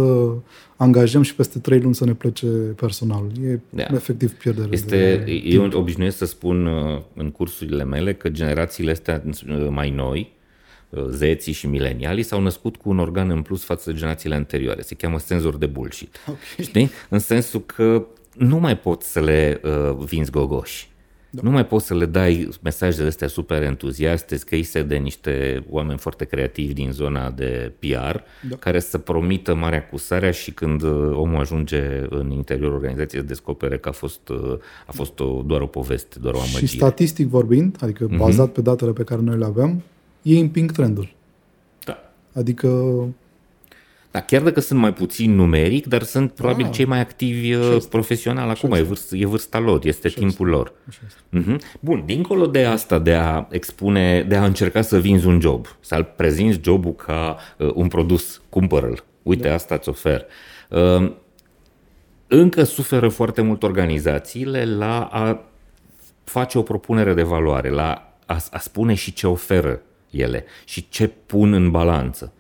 [0.77, 3.31] angajăm și peste trei luni să ne plece personalul.
[3.45, 3.87] E da.
[3.93, 4.69] efectiv pierdere.
[4.71, 5.75] Este, de eu timp.
[5.75, 10.36] obișnuiesc să spun uh, în cursurile mele că generațiile astea uh, mai noi, Uh,
[11.09, 14.83] zeții și milenialii s-au născut cu un organ în plus față de generațiile anterioare.
[14.83, 16.17] Se cheamă senzor de bullshit.
[16.27, 16.67] Okay.
[16.67, 16.91] Știi?
[17.09, 20.89] În sensul că nu mai poți să le uh, vinzi gogoși.
[21.31, 21.43] Da.
[21.45, 26.25] Nu mai poți să le dai mesajele astea super entuziaste, scrise de niște oameni foarte
[26.25, 28.17] creativi din zona de PR,
[28.49, 28.57] da.
[28.59, 33.79] care să promită mare acusarea și când uh, omul ajunge în interiorul organizației să descopere
[33.79, 36.67] că a fost, uh, a fost o, doar o poveste, doar o amăgire.
[36.67, 38.17] Și statistic vorbind, adică mhm.
[38.17, 38.55] bazat mm-hmm.
[38.55, 39.83] pe datele pe care noi le avem,
[40.27, 41.15] ei împing trendul.
[41.85, 42.13] Da.
[42.33, 42.69] Adică...
[44.11, 46.71] Da, chiar dacă sunt mai puțin numeric, dar sunt probabil da.
[46.71, 50.73] cei mai activi uh, profesional acum, e vârsta, e vârsta lor, este Așa timpul lor.
[51.39, 51.57] Uh-huh.
[51.81, 56.13] Bun, dincolo de asta, de a expune, de a încerca să vinzi un job, să-l
[56.17, 59.55] prezinți jobul ca uh, un produs, cumpără-l, uite, da.
[59.55, 60.25] asta îți ofer.
[60.71, 61.13] Uh,
[62.27, 65.45] încă suferă foarte mult organizațiile la a
[66.25, 69.81] face o propunere de valoare, la a, a spune și ce oferă
[70.11, 72.33] ele și ce pun în balanță.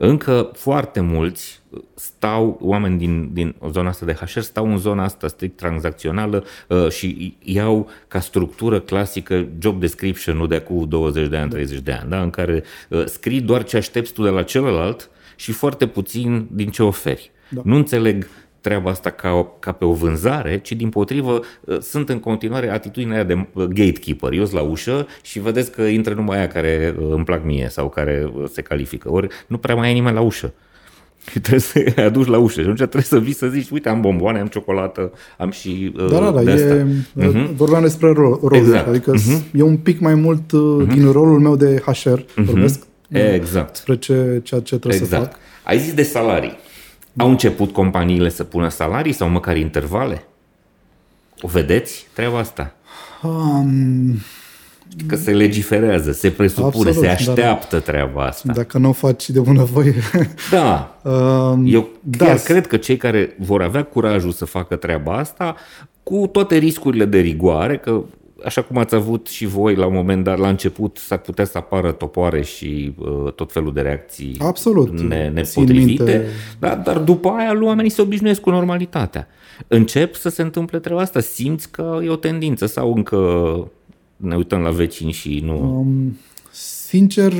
[0.00, 1.60] Încă foarte mulți
[1.94, 6.88] stau, oameni din, din zona asta de HR, stau în zona asta strict tranzacțională uh,
[6.88, 12.10] și iau ca structură clasică job description-ul de acum 20 de ani, 30 de ani,
[12.10, 12.22] da?
[12.22, 16.68] în care uh, scrii doar ce aștepți tu de la celălalt și foarte puțin din
[16.68, 17.30] ce oferi.
[17.48, 17.60] Da.
[17.64, 18.28] Nu înțeleg
[18.60, 23.24] treaba asta ca, ca pe o vânzare, ci din potrivă ă, sunt în continuare atitudinea
[23.24, 24.32] de ă, gatekeeper.
[24.32, 27.88] Eu la ușă și vedeți că intră numai aia care ă, îmi plac mie sau
[27.88, 29.12] care se califică.
[29.12, 30.52] Ori nu prea mai e nimeni la ușă.
[31.30, 32.54] Și trebuie să-i aduci la ușă.
[32.54, 36.10] Și atunci trebuie să vii să zici, uite, am bomboane, am ciocolată, am și uh,
[36.10, 36.86] Da, da, da, e,
[37.20, 37.54] uh-huh.
[37.54, 38.88] vorbeam despre rol, rolul exact.
[38.88, 39.42] adică uh-huh.
[39.52, 40.92] e un pic mai mult uh, uh-huh.
[40.92, 42.24] din rolul meu de HR, uh-huh.
[42.34, 43.70] vorbesc exact.
[43.70, 45.22] despre ce, ceea ce trebuie exact.
[45.22, 45.38] să fac.
[45.62, 46.56] Ai zis de salarii.
[47.18, 50.24] Au început companiile să pună salarii sau măcar intervale?
[51.40, 52.74] O vedeți treaba asta?
[53.22, 54.18] Um,
[55.06, 58.52] că se legiferează, se presupune, absolut, se așteaptă dar, treaba asta.
[58.52, 59.94] Dacă nu o faci de bunăvoie.
[60.50, 60.98] Da.
[61.02, 62.24] Um, Eu da.
[62.24, 65.54] chiar cred că cei care vor avea curajul să facă treaba asta,
[66.02, 68.02] cu toate riscurile de rigoare, că
[68.44, 71.58] așa cum ați avut și voi la un moment dat, la început s-ar putea să
[71.58, 75.00] apară topoare și uh, tot felul de reacții Absolut.
[75.00, 76.26] Ne, nepotrivite,
[76.58, 79.28] dar, dar după aia oamenii se obișnuiesc cu normalitatea.
[79.66, 83.18] Încep să se întâmple treaba asta, simți că e o tendință sau încă
[84.16, 85.78] ne uităm la vecini și nu...
[85.78, 86.18] Um,
[86.50, 87.32] sincer,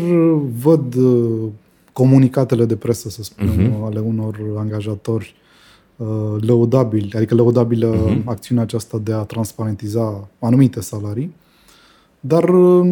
[0.63, 1.49] văd uh,
[1.93, 3.85] comunicatele de presă, să spunem, uh-huh.
[3.85, 5.48] ale unor angajatori uh,
[6.41, 8.25] lăudabili, adică lăudabilă uh-huh.
[8.25, 11.35] acțiunea aceasta de a transparentiza anumite salarii,
[12.21, 12.85] dar uh,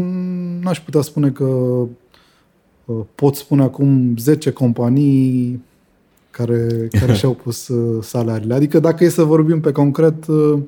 [0.61, 5.63] n-aș putea spune că uh, pot spune acum 10 companii
[6.31, 8.55] care, care și-au pus uh, salariile.
[8.55, 10.59] Adică dacă e să vorbim pe concret, uh,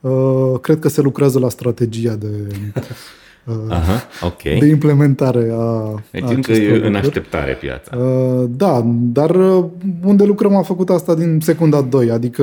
[0.00, 2.46] uh, cred că se lucrează la strategia de
[2.76, 2.82] Uh,
[3.68, 4.58] Aha, okay.
[4.58, 6.88] de implementare a Deci a încă e lucruri.
[6.88, 7.96] în așteptare piața.
[7.96, 9.64] Uh, da, dar uh,
[10.04, 12.42] unde lucrăm a făcut asta din secunda 2, adică,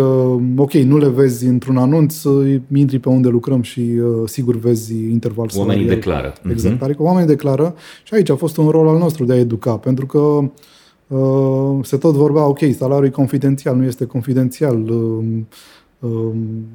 [0.56, 2.24] ok, nu le vezi într-un anunț,
[2.74, 6.34] intri pe unde lucrăm și sigur vezi interval Oamenii declară.
[6.50, 6.84] Exact, uh-huh.
[6.84, 10.06] adică oamenii declară și aici a fost un rol al nostru de a educa, pentru
[10.06, 10.18] că
[11.08, 15.26] uh, se tot vorbea, ok, salariul e confidențial, nu este confidențial, uh,
[16.00, 16.32] uh,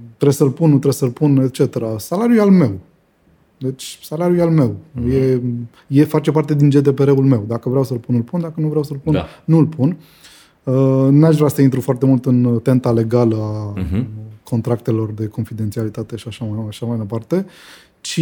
[0.07, 1.77] trebuie să-l pun, nu trebuie să-l pun, etc.
[1.97, 2.79] Salariul e al meu.
[3.59, 4.77] Deci salariul e al meu.
[4.77, 5.13] Mm-hmm.
[5.13, 7.45] E, e, face parte din GDPR-ul meu.
[7.49, 8.41] Dacă vreau să-l pun, îl pun.
[8.41, 9.27] Dacă nu vreau să-l pun, da.
[9.45, 9.97] nu îl pun.
[10.65, 14.05] Uh, n-aș vrea să intru foarte mult în tenta legală a mm-hmm.
[14.43, 17.47] contractelor de confidențialitate și așa mai, așa mai departe,
[18.01, 18.21] ci,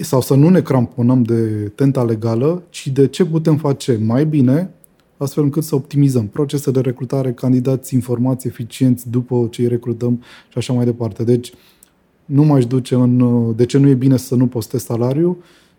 [0.00, 4.70] sau să nu ne cramponăm de tenta legală, ci de ce putem face mai bine
[5.16, 10.58] astfel încât să optimizăm procese de recrutare, candidați, informații eficienți după ce îi recrutăm și
[10.58, 11.24] așa mai departe.
[11.24, 11.52] Deci,
[12.24, 15.36] nu m-aș duce în uh, de ce nu e bine să nu postez salariu,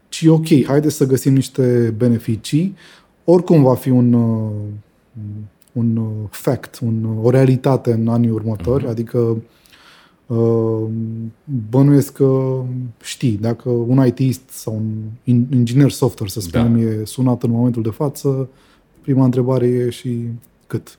[0.10, 2.76] ci ok, haide să găsim niște beneficii.
[3.24, 4.52] Oricum va fi un, uh,
[5.72, 8.90] un uh, fact, un, o realitate în anii următori, uh-huh.
[8.90, 9.38] adică
[11.70, 12.62] bănuiesc că
[13.02, 16.80] știi, dacă un ITist sau un inginer software, să spunem, da.
[16.80, 18.50] e sunat în momentul de față,
[19.02, 20.20] prima întrebare e și
[20.68, 20.98] cât?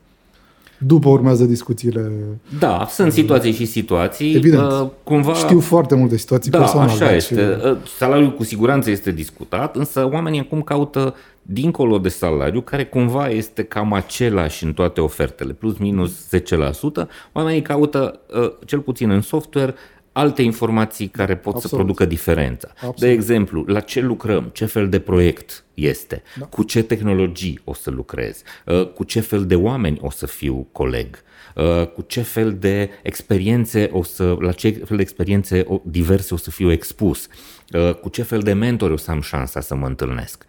[0.79, 2.13] După urmează discuțiile.
[2.59, 4.35] Da, sunt situații și situații.
[4.35, 4.71] Evident.
[4.71, 5.35] Uh, cumva...
[5.35, 6.91] Știu foarte multe situații da, personale.
[6.91, 7.35] așa este.
[7.35, 7.67] Și...
[7.67, 13.29] Uh, salariul cu siguranță este discutat, însă oamenii acum caută dincolo de salariu, care cumva
[13.29, 19.21] este cam același în toate ofertele, plus minus 10%, oamenii caută, uh, cel puțin în
[19.21, 19.75] software,
[20.17, 21.63] alte informații care pot Absolut.
[21.63, 22.69] să producă diferența.
[22.75, 23.01] Absolut.
[23.01, 26.45] De exemplu, la ce lucrăm, ce fel de proiect este, da.
[26.45, 30.69] cu ce tehnologii o să lucrez, uh, cu ce fel de oameni o să fiu
[30.73, 31.23] coleg,
[31.55, 36.37] uh, cu ce fel de experiențe o să, la ce fel de experiențe diverse o
[36.37, 37.29] să fiu expus,
[37.73, 40.45] uh, cu ce fel de mentori o să am șansa să mă întâlnesc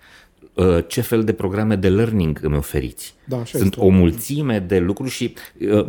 [0.88, 3.16] ce fel de programe de learning îmi oferiți.
[3.26, 3.80] Da, Sunt este.
[3.80, 5.34] o mulțime de lucruri și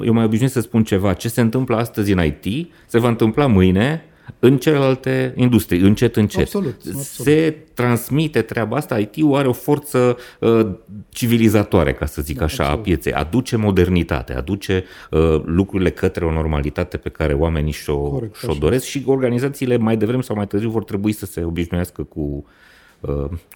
[0.04, 1.12] eu mai obișnuiesc să spun ceva.
[1.12, 4.02] Ce se întâmplă astăzi în IT se va întâmpla mâine
[4.38, 6.40] în celelalte industrii, încet, încet.
[6.40, 7.02] Absolut, absolut.
[7.02, 10.66] Se transmite treaba asta, IT-ul are o forță uh,
[11.08, 12.80] civilizatoare, ca să zic da, așa, absolut.
[12.80, 13.12] a pieței.
[13.12, 18.84] Aduce modernitate, aduce uh, lucrurile către o normalitate pe care oamenii și-o, Corect, și-o doresc
[18.84, 22.42] și organizațiile mai devreme sau mai târziu vor trebui să se obișnuiască cu uh,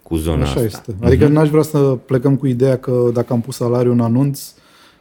[0.02, 0.62] cu zona Așa asta.
[0.62, 0.94] este.
[1.00, 1.32] Adică uh-huh.
[1.32, 4.52] n-aș vrea să plecăm cu ideea că dacă am pus salariul în anunț,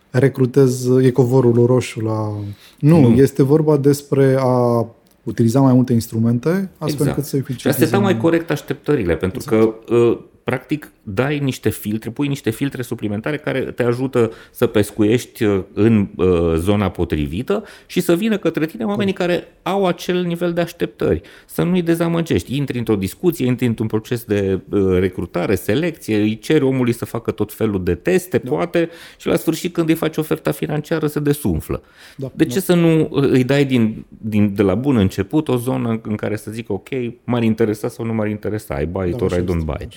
[0.10, 2.32] recrutez ecovorul roșu la...
[2.80, 4.86] Nu, nu, este vorba despre a
[5.24, 7.08] utiliza mai multe instrumente, astfel exact.
[7.08, 7.88] încât să eficientizăm.
[7.88, 9.88] Și a mai corect așteptările, pentru exact.
[9.88, 15.44] că uh, practic dai niște filtre, pui niște filtre suplimentare care te ajută să pescuiești
[15.44, 20.54] uh, în uh, zona potrivită și să vină către tine oamenii care au acel nivel
[20.54, 21.22] de așteptări.
[21.46, 22.56] Să nu-i dezamăgești.
[22.56, 27.32] Intri într-o discuție, intri într-un proces de uh, recrutare, selecție, îi ceri omului să facă
[27.32, 28.50] tot felul de teste, da.
[28.50, 31.82] poate, și la sfârșit când îi faci oferta financiară se desumflă.
[32.18, 32.60] Da, de ce da.
[32.60, 36.52] să nu îi dai din, din, de la bun început o zonă în care să
[36.52, 36.90] zică ok,
[37.24, 39.94] m-ar interesa sau nu m-ar interesa, I buy it da, or I don't buy it.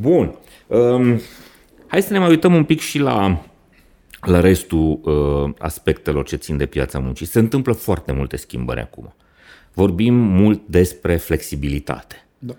[0.00, 0.38] Bun.
[0.66, 1.20] Um,
[1.86, 3.42] hai să ne mai uităm un pic și la,
[4.20, 7.26] la restul uh, aspectelor ce țin de piața muncii.
[7.26, 9.14] Se întâmplă foarte multe schimbări acum.
[9.72, 12.54] Vorbim mult despre flexibilitate, da.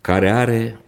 [0.00, 0.80] care are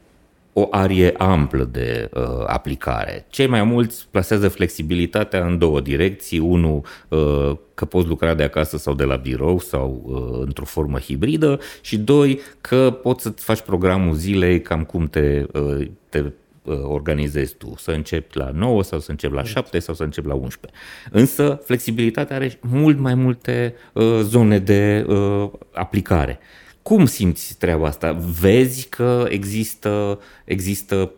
[0.56, 3.26] o arie amplă de uh, aplicare.
[3.28, 6.38] Cei mai mulți plasează flexibilitatea în două direcții.
[6.38, 10.98] Unul, uh, că poți lucra de acasă sau de la birou sau uh, într-o formă
[10.98, 16.18] hibridă și doi, că poți să-ți faci programul zilei cam cum te, uh, te
[16.62, 20.26] uh, organizezi tu, să începi la 9 sau să începi la 7 sau să începi
[20.26, 20.80] la 11.
[21.10, 26.38] Însă flexibilitatea are mult mai multe uh, zone de uh, aplicare.
[26.85, 28.12] Cum simți treaba asta?
[28.40, 31.11] Vezi că există, există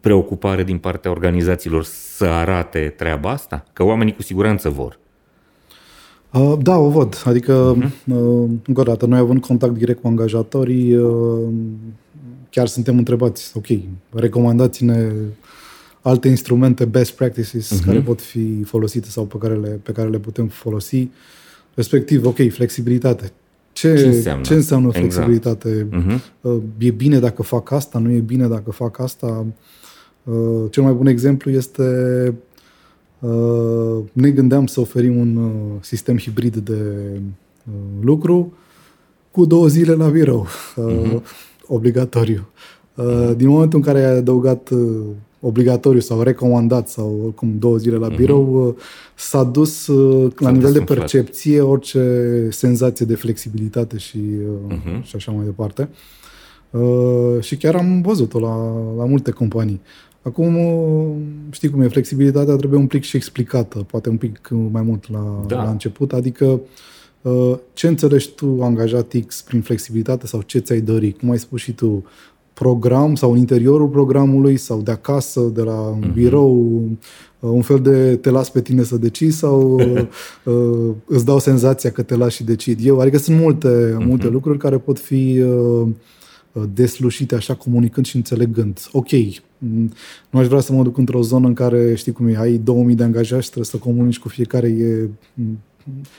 [0.00, 3.64] preocupare din partea organizațiilor să arate treaba asta?
[3.72, 4.98] Că oamenii cu siguranță vor.
[6.32, 7.22] Uh, da, o văd.
[7.24, 8.12] Adică, uh-huh.
[8.12, 11.48] uh, încă o dată, noi având contact direct cu angajatorii, uh,
[12.50, 13.66] chiar suntem întrebați, ok,
[14.10, 15.12] recomandați-ne
[16.00, 17.84] alte instrumente, best practices, uh-huh.
[17.84, 21.08] care pot fi folosite sau pe care le, pe care le putem folosi.
[21.74, 23.32] Respectiv, ok, flexibilitate
[23.76, 25.04] ce, ce înseamnă, ce înseamnă exact.
[25.04, 25.68] flexibilitate.
[25.68, 26.20] Exact.
[26.44, 26.62] Uh-huh.
[26.78, 29.46] E bine dacă fac asta, nu e bine dacă fac asta.
[30.24, 31.82] Uh, cel mai bun exemplu este
[33.18, 36.80] uh, ne gândeam să oferim un uh, sistem hibrid de
[38.00, 38.52] lucru
[39.30, 41.22] cu două zile la birou, uh-huh.
[41.76, 42.48] obligatoriu.
[43.36, 44.70] Din momentul în care ai adăugat
[45.46, 48.16] obligatoriu sau recomandat sau oricum două zile la mhm.
[48.16, 48.82] birou, uh-huh.
[49.14, 54.18] s-a dus uh, la nivel de percepție orice senzație de flexibilitate și,
[54.68, 55.02] uh-huh.
[55.02, 55.88] și așa mai departe.
[56.70, 58.56] Uh, și chiar am văzut-o la,
[58.96, 59.80] la multe companii.
[60.22, 60.56] Acum,
[61.50, 65.44] știi cum e, flexibilitatea trebuie un pic și explicată, poate un pic mai mult la,
[65.46, 65.62] da.
[65.62, 66.60] la început, adică
[67.72, 71.12] ce înțelegi tu, angajat X, prin flexibilitate sau ce ți-ai dori?
[71.12, 72.04] Cum ai spus și tu,
[72.58, 76.12] program sau în interiorul programului sau de acasă, de la un uh-huh.
[76.12, 76.82] birou,
[77.40, 79.80] uh, un fel de te las pe tine să decizi sau
[80.44, 83.00] uh, îți dau senzația că te las și decid eu.
[83.00, 84.04] Adică sunt multe, uh-huh.
[84.06, 85.88] multe lucruri care pot fi uh,
[86.74, 88.80] deslușite așa comunicând și înțelegând.
[88.92, 89.10] Ok,
[90.30, 92.94] nu aș vrea să mă duc într-o zonă în care, știi cum e, ai 2000
[92.94, 95.08] de angajați și trebuie să comunici cu fiecare, e,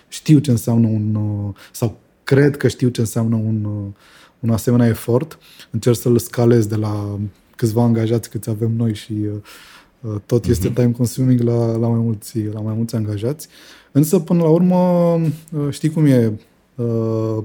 [0.07, 3.93] știu ce înseamnă un, uh, sau cred că știu ce înseamnă un, uh,
[4.39, 5.37] un asemenea efort.
[5.71, 7.19] Încerc să-l scalez de la
[7.55, 10.49] câțiva angajați câți avem noi și uh, uh tot uh-huh.
[10.49, 10.75] este mhm.
[10.75, 13.47] time consuming la, la, mai mulți, la mai mulți angajați.
[13.91, 14.77] Însă, până la urmă,
[15.51, 16.33] uh, știi cum e,
[16.75, 17.43] uh,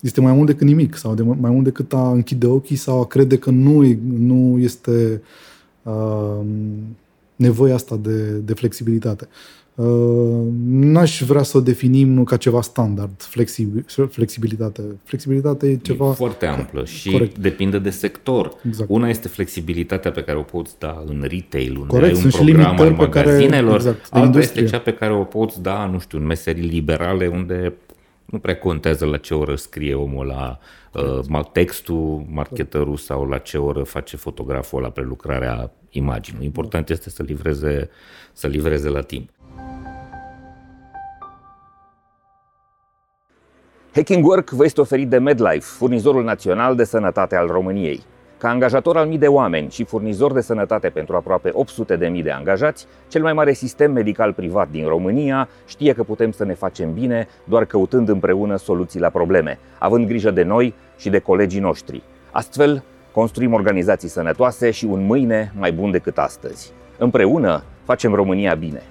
[0.00, 3.06] este mai mult decât nimic sau de, mai mult decât a închide ochii sau a
[3.06, 5.22] crede că nu, nu este
[5.82, 6.40] uh,
[7.36, 9.28] nevoia asta de, de flexibilitate.
[9.74, 14.82] Uh, n-aș vrea să o definim ca ceva standard, flexibil, flexibilitate.
[15.04, 16.10] Flexibilitate e ceva...
[16.10, 17.38] E foarte amplă și corect.
[17.38, 18.54] depinde de sector.
[18.66, 18.90] Exact.
[18.90, 22.16] Una este flexibilitatea pe care o poți da în retail, unde corect.
[22.16, 25.62] ai un Sunt program al magazinelor, care, exact, alta este cea pe care o poți
[25.62, 27.74] da, nu știu, în meserii liberale, unde
[28.24, 30.58] nu prea contează la ce oră scrie omul la
[31.30, 36.44] uh, textul, marketerul sau la ce oră face fotograful la prelucrarea imaginii.
[36.44, 37.88] Important este să livreze,
[38.32, 39.28] să livreze la timp.
[43.94, 48.02] Hacking Work vă este oferit de MedLife, furnizorul național de sănătate al României.
[48.38, 52.22] Ca angajator al mii de oameni și furnizor de sănătate pentru aproape 800 de mii
[52.22, 56.54] de angajați, cel mai mare sistem medical privat din România știe că putem să ne
[56.54, 61.60] facem bine doar căutând împreună soluții la probleme, având grijă de noi și de colegii
[61.60, 62.02] noștri.
[62.30, 66.72] Astfel, construim organizații sănătoase și un mâine mai bun decât astăzi.
[66.98, 68.82] Împreună facem România bine.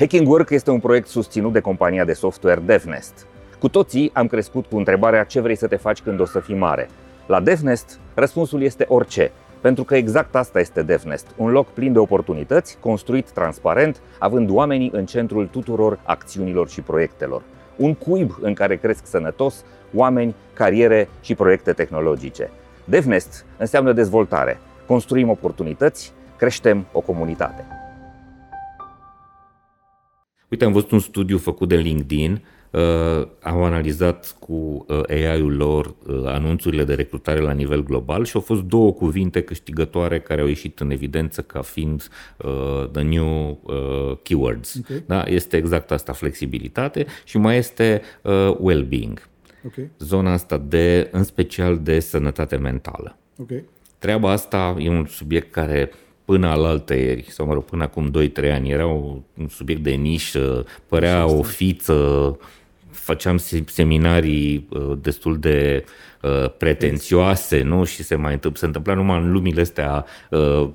[0.00, 3.26] Hacking Work este un proiect susținut de compania de software DevNest.
[3.58, 6.54] Cu toții am crescut cu întrebarea ce vrei să te faci când o să fii
[6.54, 6.88] mare.
[7.26, 11.98] La DevNest, răspunsul este orice, pentru că exact asta este DevNest, un loc plin de
[11.98, 17.42] oportunități, construit transparent, având oamenii în centrul tuturor acțiunilor și proiectelor.
[17.76, 22.50] Un cuib în care cresc sănătos oameni, cariere și proiecte tehnologice.
[22.84, 24.58] DevNest înseamnă dezvoltare.
[24.86, 27.79] Construim oportunități, creștem o comunitate.
[30.50, 35.94] Uite, am văzut un studiu făcut de LinkedIn Uh, au analizat cu uh, AI-ul lor
[36.06, 40.46] uh, anunțurile de recrutare la nivel global și au fost două cuvinte câștigătoare care au
[40.46, 44.74] ieșit în evidență ca fiind uh, the new uh, keywords.
[44.78, 45.02] Okay.
[45.06, 45.24] Da?
[45.26, 49.28] Este exact asta, flexibilitate și mai este uh, well-being.
[49.66, 49.90] Okay.
[49.98, 53.16] Zona asta de, în special de sănătate mentală.
[53.36, 53.64] Okay.
[53.98, 55.90] Treaba asta e un subiect care
[56.30, 60.66] până al altăieri, sau mă rog, până acum 2-3 ani, era un subiect de nișă,
[60.86, 62.38] părea o fiță,
[62.90, 65.84] făceam seminarii uh, destul de
[66.22, 67.84] uh, pretențioase, nu?
[67.84, 70.68] Și se mai întâmpla, se întâmpla numai în lumile astea uh,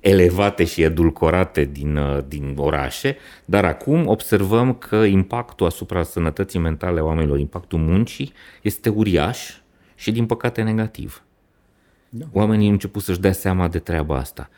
[0.00, 7.04] elevate și edulcorate din, din orașe, dar acum observăm că impactul asupra sănătății mentale a
[7.04, 9.50] oamenilor, impactul muncii, este uriaș
[9.94, 11.22] și din păcate negativ.
[12.08, 12.24] Da.
[12.32, 14.50] Oamenii au început să-și dea seama de treaba asta.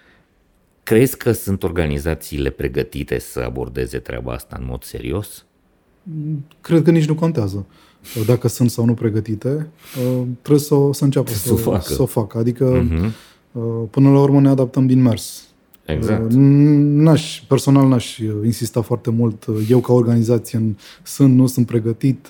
[0.82, 5.44] Crezi că sunt organizațiile pregătite să abordeze treaba asta în mod serios?
[6.60, 7.66] cred că nici nu contează
[8.26, 11.92] dacă sunt sau nu pregătite, uh, trebuie să, să înceapă să, să, o facă.
[11.92, 12.38] să o facă.
[12.38, 13.10] Adică, uh-huh.
[13.90, 15.46] până la urmă, ne adaptăm din mers.
[15.84, 16.22] Exact.
[16.22, 19.46] Uh, n-aș, personal n-aș insista foarte mult.
[19.68, 22.28] Eu, ca organizație, sunt, nu sunt pregătit.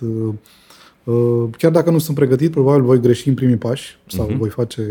[1.59, 4.37] Chiar dacă nu sunt pregătit, probabil voi greși în primii pași sau uh-huh.
[4.37, 4.83] voi face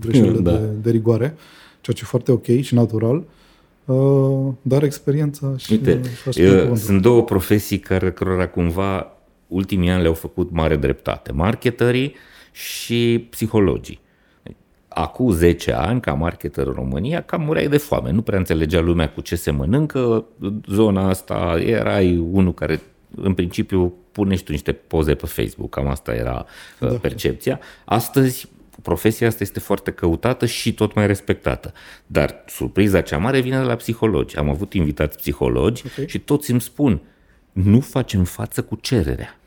[0.00, 0.50] greșelile da.
[0.50, 1.36] de, de rigoare,
[1.80, 3.24] ceea ce e foarte ok și natural.
[3.84, 5.72] Uh, dar experiența și...
[5.72, 6.00] Uite,
[6.32, 9.12] și eu, sunt două profesii care, cărora cumva
[9.46, 11.32] ultimii ani le-au făcut mare dreptate.
[11.32, 12.14] Marketerii
[12.52, 14.00] și psihologii.
[14.88, 18.10] Acum 10 ani, ca marketer în România, cam mureai de foame.
[18.10, 20.24] Nu prea înțelegea lumea cu ce se mănâncă.
[20.66, 22.80] Zona asta erai unul care
[23.16, 26.46] în principiu punești tu niște poze pe Facebook, cam asta era
[26.80, 26.94] uh, da.
[26.94, 27.60] percepția.
[27.84, 28.48] Astăzi
[28.82, 31.72] profesia asta este foarte căutată și tot mai respectată.
[32.06, 34.36] Dar surpriza cea mare vine de la psihologi.
[34.36, 36.06] Am avut invitați psihologi okay.
[36.06, 37.00] și toți îmi spun,
[37.52, 39.38] nu facem față cu cererea.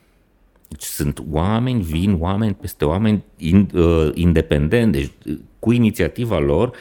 [0.67, 6.75] Deci sunt oameni, vin oameni peste oameni in, uh, independenți, deci uh, cu inițiativa lor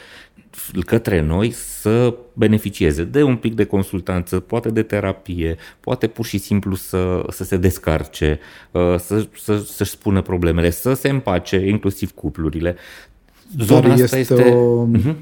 [0.85, 6.37] către noi să beneficieze de un pic de consultanță, poate de terapie, poate pur și
[6.37, 8.39] simplu să, să se descarce,
[8.71, 12.75] uh, să, să, să-și spună problemele, să se împace, inclusiv cuplurile.
[13.59, 14.43] Zona Dar este, este...
[14.43, 15.15] O, uh-huh.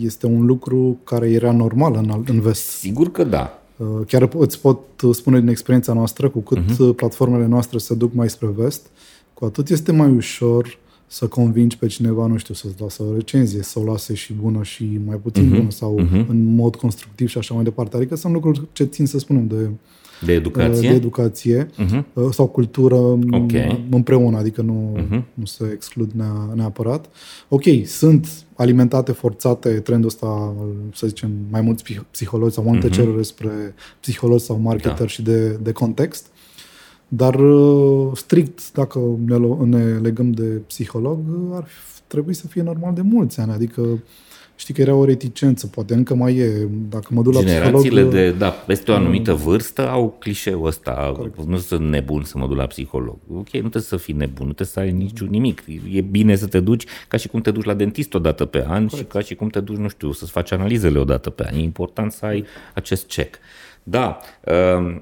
[0.00, 2.68] este un lucru care era normal în, în vest.
[2.68, 3.62] Sigur că da.
[3.76, 4.80] Uh, chiar îți pot
[5.12, 6.96] spune din experiența noastră, cu cât uh-huh.
[6.96, 8.86] platformele noastre se duc mai spre vest,
[9.34, 10.78] cu atât este mai ușor
[11.10, 14.62] să convingi pe cineva, nu știu, să-ți lasă o recenzie, să o lase și bună
[14.62, 15.56] și mai puțin uh-huh.
[15.56, 16.26] bună sau uh-huh.
[16.28, 17.96] în mod constructiv și așa mai departe.
[17.96, 19.70] Adică sunt lucruri ce țin să spunem de,
[20.24, 22.30] de educație, de educație uh-huh.
[22.30, 22.96] sau cultură
[23.30, 23.86] okay.
[23.90, 25.22] împreună, adică nu, uh-huh.
[25.34, 26.10] nu se exclud
[26.54, 27.06] neapărat.
[27.48, 30.54] Ok, sunt alimentate, forțate trendul ăsta,
[30.94, 32.92] să zicem, mai mulți psihologi sau multe uh-huh.
[32.92, 35.06] cerere spre psihologi sau marketeri da.
[35.06, 36.26] și de, de context.
[37.08, 41.18] Dar uh, strict, dacă ne, ne legăm de psiholog,
[41.52, 41.68] ar
[42.06, 43.52] trebui să fie normal de mulți ani.
[43.52, 43.82] Adică
[44.56, 46.68] știi că era o reticență, poate încă mai e.
[46.88, 48.12] Dacă mă duc la Generațiile psiholog...
[48.12, 51.12] de, da, peste o anumită vârstă au clișeul ăsta.
[51.16, 51.44] Corect.
[51.44, 53.16] Nu sunt nebun să mă duc la psiholog.
[53.32, 55.62] Ok, nu trebuie să fii nebun, nu trebuie să ai niciun nimic.
[55.90, 58.64] E bine să te duci ca și cum te duci la dentist o dată pe
[58.68, 58.94] an Corect.
[58.96, 61.54] și ca și cum te duci, nu știu, să-ți faci analizele o dată pe an.
[61.54, 62.44] E important să ai
[62.74, 63.38] acest check.
[63.82, 64.96] Da, uh,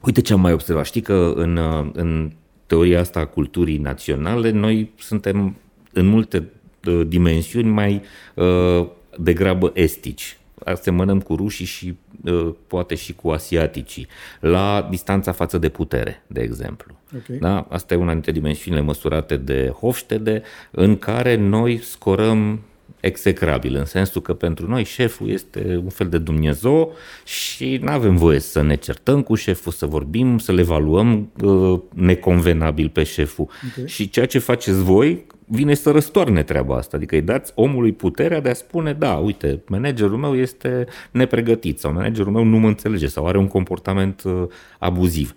[0.00, 0.84] Uite ce am mai observat.
[0.84, 1.58] Știi că în,
[1.92, 2.32] în
[2.66, 5.56] teoria asta a culturii naționale, noi suntem
[5.92, 6.48] în multe
[6.86, 8.02] uh, dimensiuni mai
[8.34, 8.86] uh,
[9.18, 10.38] degrabă estici.
[10.64, 14.06] Asemănăm cu rușii și uh, poate și cu asiaticii,
[14.40, 16.94] la distanța față de putere, de exemplu.
[17.16, 17.36] Okay.
[17.36, 17.66] Da?
[17.68, 22.60] Asta e una dintre dimensiunile măsurate de Hofstede, în care noi scorăm
[23.08, 26.92] execrabil, în sensul că pentru noi șeful este un fel de Dumnezeu
[27.24, 31.80] și nu avem voie să ne certăm cu șeful, să vorbim, să le evaluăm uh,
[31.94, 33.48] neconvenabil pe șeful.
[33.70, 33.88] Okay.
[33.88, 38.40] Și ceea ce faceți voi vine să răstoarne treaba asta, adică îi dați omului puterea
[38.40, 43.06] de a spune, da, uite, managerul meu este nepregătit sau managerul meu nu mă înțelege
[43.06, 44.42] sau are un comportament uh,
[44.78, 45.34] abuziv.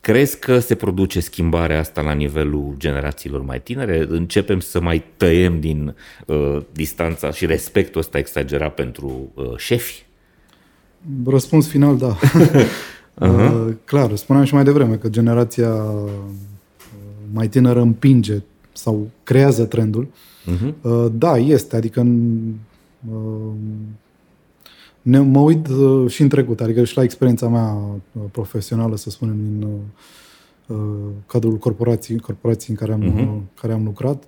[0.00, 4.06] Crezi că se produce schimbarea asta la nivelul generațiilor mai tinere?
[4.08, 5.94] Începem să mai tăiem din
[6.26, 10.06] uh, distanța și respectul ăsta exagerat pentru uh, șefi?
[11.26, 12.18] Răspuns final, da.
[12.18, 13.50] uh-huh.
[13.50, 16.10] uh, clar, spuneam și mai devreme că generația uh,
[17.32, 18.42] mai tânără împinge
[18.72, 20.06] sau creează trendul.
[20.06, 20.72] Uh-huh.
[20.80, 22.40] Uh, da, este, adică în,
[23.12, 23.52] uh,
[25.08, 27.76] ne, mă uit uh, și în trecut, adică și la experiența mea
[28.12, 30.76] uh, profesională, să spunem, din uh, uh
[31.26, 33.60] cadrul corporației, corporației în care am, uh-huh.
[33.60, 34.22] care am lucrat.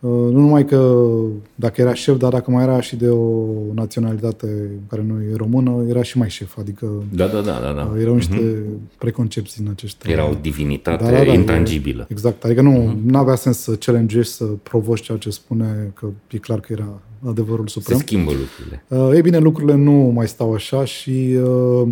[0.00, 1.06] Uh, nu numai că
[1.54, 5.84] dacă era șef, dar dacă mai era și de o naționalitate care nu e română,
[5.88, 7.90] era și mai șef, adică da, da, da, da, da.
[7.94, 8.98] Uh, erau niște uh-huh.
[8.98, 10.12] preconcepții în aceștia.
[10.12, 12.06] Era o divinitate da, da, da, intangibilă.
[12.08, 13.14] Exact, adică nu uh-huh.
[13.14, 17.66] avea sens să challenge să provoci ceea ce spune, că e clar că era adevărul
[17.66, 17.98] suprem.
[17.98, 18.84] Se schimbă lucrurile.
[18.88, 21.88] Uh, ei bine, lucrurile nu mai stau așa și uh,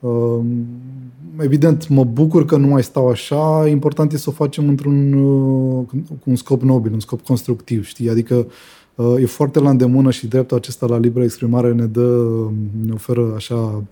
[0.00, 0.44] uh,
[1.38, 3.68] evident mă bucur că nu mai stau așa.
[3.68, 8.08] Important e să o facem într-un uh, cu un scop nobil, un scop constructiv, știi?
[8.08, 8.46] Adică
[8.94, 12.26] uh, e foarte la îndemână și dreptul acesta la liberă exprimare ne dă,
[12.86, 13.84] ne oferă așa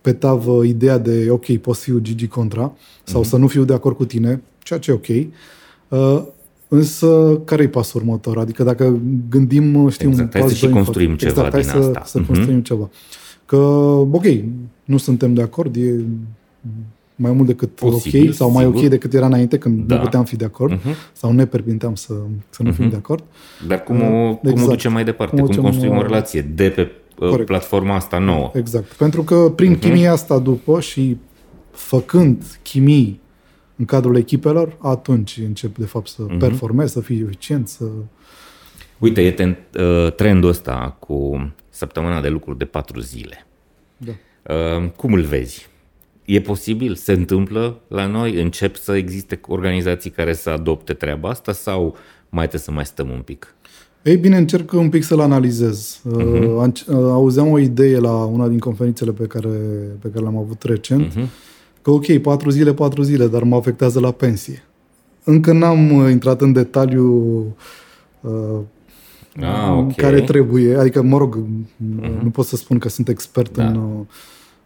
[0.00, 2.72] pe tavă ideea de ok, pot fi Gigi contra
[3.04, 3.28] sau mm-hmm.
[3.28, 5.08] să nu fiu de acord cu tine, ceea ce e ok.
[5.88, 6.22] Uh,
[6.72, 8.38] Însă, care e pasul următor?
[8.38, 11.70] Adică dacă gândim, știu, exact, un pas hai să și construim ceva exact, hai din
[11.70, 12.02] să, asta.
[12.04, 12.26] să uh-huh.
[12.26, 12.90] construim ceva.
[13.46, 13.56] Că,
[14.12, 14.24] ok,
[14.84, 16.04] nu suntem de acord, e
[17.14, 18.82] mai mult decât Posibil, ok sau mai sigur.
[18.82, 19.94] ok decât era înainte când da.
[19.94, 21.12] nu puteam fi de acord uh-huh.
[21.12, 22.14] sau ne permiteam să,
[22.50, 22.74] să nu uh-huh.
[22.74, 23.24] fim de acord.
[23.66, 24.40] Dar cum o, exact.
[24.40, 24.70] cum o exact.
[24.70, 25.40] ducem mai departe?
[25.40, 27.46] Cum, cum construim o relație de pe uh, Corect.
[27.46, 28.50] platforma asta nouă?
[28.54, 28.92] Exact.
[28.92, 29.80] Pentru că prin uh-huh.
[29.80, 31.16] chimia asta după și
[31.70, 33.20] făcând chimii
[33.80, 36.38] în cadrul echipelor, atunci încep de fapt să uh-huh.
[36.38, 37.84] performezi, să fii eficient, să...
[38.98, 43.46] Uite, e ten, uh, trendul ăsta cu săptămâna de lucru de patru zile.
[43.96, 44.12] Da.
[44.54, 45.68] Uh, cum îl vezi?
[46.24, 46.94] E posibil?
[46.94, 48.40] Se întâmplă la noi?
[48.40, 51.96] Încep să existe organizații care să adopte treaba asta sau
[52.28, 53.54] mai trebuie să mai stăm un pic?
[54.02, 56.02] Ei bine, încerc un pic să-l analizez.
[56.08, 56.86] Uh-huh.
[56.88, 59.48] Auzeam o idee la una din conferințele pe care,
[60.00, 61.48] pe care le-am avut recent, uh-huh
[61.82, 64.62] că ok, patru zile, patru zile, dar mă afectează la pensie.
[65.24, 67.38] Încă n-am uh, intrat în detaliu
[68.20, 68.58] uh,
[69.40, 69.94] ah, okay.
[69.96, 72.22] care trebuie, adică, mă rog, uh-huh.
[72.22, 73.66] nu pot să spun că sunt expert da.
[73.66, 74.06] în,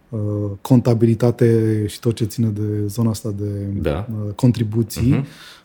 [0.09, 0.19] uh,
[0.61, 3.49] contabilitate și tot ce ține de zona asta de
[3.81, 4.07] da.
[4.35, 5.15] contribuții.
[5.15, 5.53] Uh-huh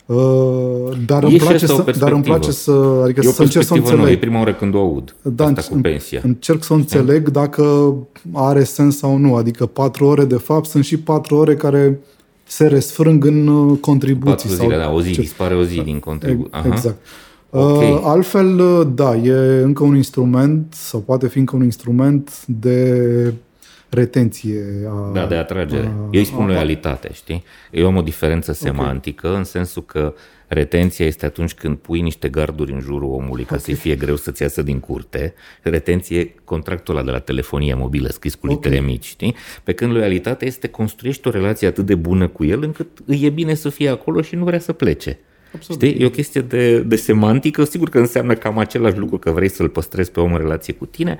[1.05, 4.07] dar, îmi place să, dar îmi place să, adică să încerc să înțeleg.
[4.07, 6.21] e prima oară când o aud, da, asta cu pensia.
[6.23, 7.95] Încerc să înțeleg dacă
[8.33, 9.35] are sens sau nu.
[9.35, 11.99] Adică patru ore, de fapt, sunt și patru ore care
[12.43, 14.29] se resfrâng în uh, contribuții.
[14.29, 15.21] Patru zile, sau da, o zi, ce?
[15.21, 16.61] dispare o zi din contribuții.
[16.65, 16.97] Exact.
[17.49, 17.91] Okay.
[17.91, 18.61] Uh, altfel,
[18.95, 23.33] da, e încă un instrument, sau poate fi încă un instrument de
[23.91, 24.63] retenție.
[24.89, 25.85] A, da, de atragere.
[25.85, 27.43] A, Eu îi spun a, loialitate, știi?
[27.71, 29.39] Eu am o diferență semantică okay.
[29.39, 30.13] în sensul că
[30.47, 33.59] retenția este atunci când pui niște garduri în jurul omului ca okay.
[33.59, 35.33] să-i fie greu să-ți iasă din curte.
[35.61, 38.87] Retenție, contractul ăla de la telefonia mobilă scris cu litere okay.
[38.87, 39.35] mici, știi?
[39.63, 43.29] Pe când loialitatea este construiești o relație atât de bună cu el încât îi e
[43.29, 45.19] bine să fie acolo și nu vrea să plece.
[45.55, 45.81] Absolut.
[45.81, 46.01] Știi?
[46.01, 47.63] E o chestie de, de semantică.
[47.63, 50.85] Sigur că înseamnă cam același lucru că vrei să-l păstrezi pe om în relație cu
[50.85, 51.17] tine,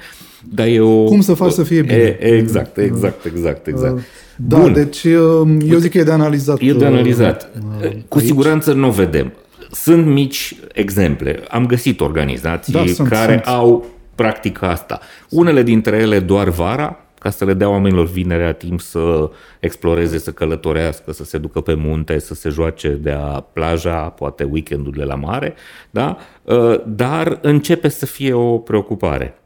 [0.49, 1.03] dar e o...
[1.03, 2.17] Cum să faci să fie bine.
[2.19, 3.97] E, exact, exact, exact, exact.
[3.97, 4.03] Uh,
[4.35, 4.73] da, Bun.
[4.73, 6.59] deci um, eu zic că e de analizat.
[6.61, 7.51] E de analizat.
[7.81, 8.27] Uh, cu aici.
[8.27, 9.33] siguranță nu o vedem.
[9.71, 11.43] Sunt mici exemple.
[11.49, 13.55] Am găsit organizații da, sunt, care sunt.
[13.55, 14.99] au practica asta.
[15.29, 20.31] Unele dintre ele doar vara, ca să le dea oamenilor vinerea timp să exploreze, să
[20.31, 25.15] călătorească, să se ducă pe munte, să se joace de a plaja, poate weekendurile la
[25.15, 25.53] mare,
[25.89, 26.17] da?
[26.43, 29.41] Uh, dar începe să fie o preocupare.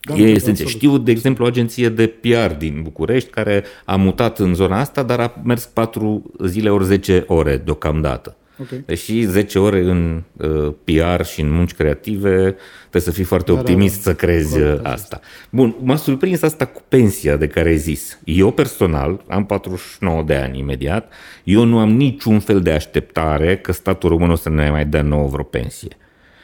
[0.00, 0.68] Da, e esențial.
[0.68, 5.02] Știu, de exemplu, o agenție de PR din București care a mutat în zona asta,
[5.02, 8.36] dar a mers 4 zile ori 10 ore deocamdată.
[8.62, 8.82] Okay.
[8.86, 13.58] Deși 10 ore în uh, PR și în munci creative, trebuie să fii foarte da,
[13.58, 14.10] optimist da, da.
[14.10, 15.20] să crezi da, da, asta.
[15.50, 18.18] Bun, m-a surprins asta cu pensia de care ai zis.
[18.24, 21.12] Eu personal, am 49 de ani imediat,
[21.44, 25.02] eu nu am niciun fel de așteptare că statul român o să ne mai dea
[25.02, 25.96] nouă vreo pensie.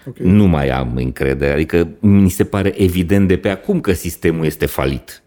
[0.06, 0.26] Okay.
[0.26, 1.52] Nu mai am încredere.
[1.52, 5.22] Adică mi se pare evident de pe acum că sistemul este falit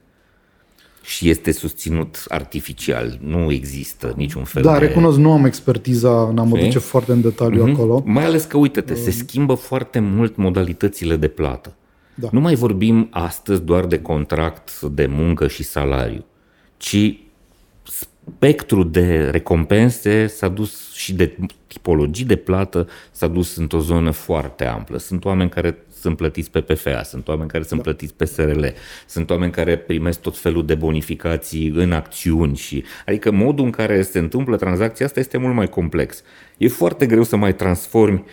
[1.02, 3.20] și este susținut artificial.
[3.22, 4.80] Nu există niciun fel da, de...
[4.80, 7.74] Da, recunosc, nu am expertiza, n-am duce foarte în detaliu mm-hmm.
[7.74, 8.04] acolo.
[8.06, 11.76] Mai ales că, uite-te, se schimbă foarte mult modalitățile de plată.
[12.16, 12.28] Da.
[12.32, 16.26] Nu mai vorbim astăzi doar de contract de muncă și salariu,
[16.78, 17.20] ci
[17.84, 21.38] spectrul de recompense s-a dus și de
[21.68, 24.98] tipologii de plată s-a dus într-o zonă foarte amplă.
[24.98, 27.90] Sunt oameni care sunt plătiți pe PFA, sunt oameni care sunt da.
[27.90, 28.66] plătiți pe SRL,
[29.08, 34.02] sunt oameni care primesc tot felul de bonificații în acțiuni și adică modul în care
[34.02, 36.24] se întâmplă tranzacția asta este mult mai complex.
[36.58, 38.24] E foarte greu să mai transformi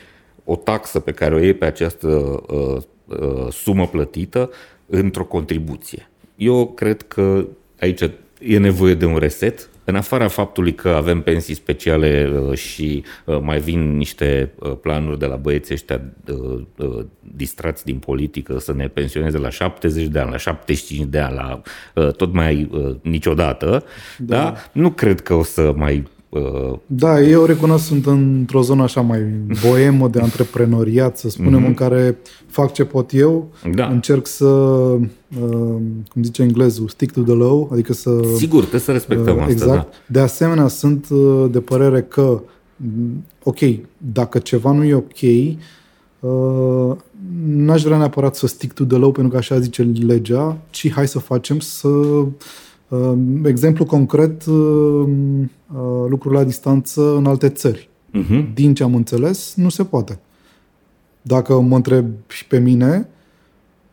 [0.45, 2.09] o taxă pe care o iei pe această
[2.49, 4.51] uh, uh, sumă plătită
[4.87, 6.11] într-o contribuție.
[6.37, 7.47] Eu cred că
[7.81, 8.01] aici
[8.41, 13.39] e nevoie de un reset în afara faptului că avem pensii speciale uh, și uh,
[13.41, 16.01] mai vin niște uh, planuri de la băieții ăștia
[17.21, 21.61] distrați din politică să ne pensioneze la 70 de ani, la 75 de ani, la
[22.11, 22.71] tot mai
[23.03, 23.85] niciodată,
[24.19, 24.37] da.
[24.37, 24.55] da?
[24.73, 26.07] nu cred că o să mai
[26.87, 29.21] da, eu recunosc, sunt într-o zonă așa mai
[29.67, 31.67] boemă de antreprenoriat, să spunem, mm-hmm.
[31.67, 33.87] în care fac ce pot eu, da.
[33.87, 35.01] încerc să, uh,
[36.09, 38.11] cum zice englezul, stick to the law, adică să...
[38.37, 39.75] Sigur, trebuie să respectăm uh, asta, Exact.
[39.75, 39.89] Da.
[40.07, 42.41] De asemenea, sunt uh, de părere că,
[42.77, 43.59] mm, ok,
[43.97, 45.21] dacă ceva nu e ok,
[46.21, 46.97] uh,
[47.47, 51.09] n-aș vrea neapărat să stick to the law, pentru că așa zice legea, ci hai
[51.09, 52.37] să facem să Ehm,
[53.45, 55.49] exemplu concret, ehm, eh,
[56.09, 57.89] lucrul la distanță în alte țări.
[58.19, 58.55] Uh-huh.
[58.55, 60.19] Din ce am înțeles, nu se poate.
[61.23, 63.09] Dacă mă întreb și pe mine,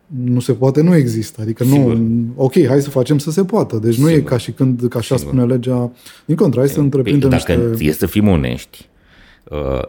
[0.06, 1.40] nu se poate, nu există.
[1.40, 1.94] Adică Sigur.
[1.94, 3.76] nu, ok, hai să facem să se poată.
[3.76, 4.08] Deci Sigur.
[4.08, 5.32] nu e ca și când, ca așa Sigur.
[5.32, 5.92] spune legea,
[6.24, 7.84] din contră, hai să păi, întreprindem Dacă niște...
[7.84, 8.88] e să fim onești,
[9.44, 9.82] uh,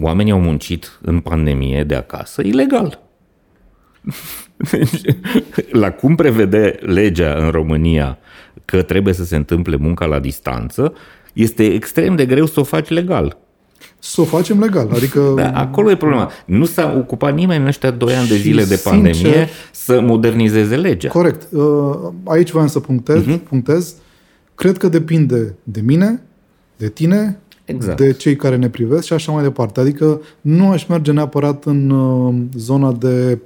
[0.00, 3.03] oamenii au muncit în pandemie de acasă ilegal.
[4.70, 5.00] Deci,
[5.82, 8.18] la cum prevede legea în România
[8.64, 10.92] că trebuie să se întâmple munca la distanță,
[11.32, 13.38] este extrem de greu să o faci legal.
[13.98, 15.32] Să o facem legal, adică...
[15.36, 16.30] Da, acolo e problema.
[16.46, 20.76] Nu s-a ocupat nimeni în ăștia doi ani de zile de pandemie sincer, să modernizeze
[20.76, 21.08] legea.
[21.08, 21.52] Corect.
[21.52, 21.64] Uh,
[22.24, 23.48] aici voiam să punctez, uh-huh.
[23.48, 23.94] punctez.
[24.54, 26.22] Cred că depinde de mine,
[26.76, 28.00] de tine, exact.
[28.00, 29.80] de cei care ne privesc și așa mai departe.
[29.80, 33.38] Adică nu aș merge neapărat în uh, zona de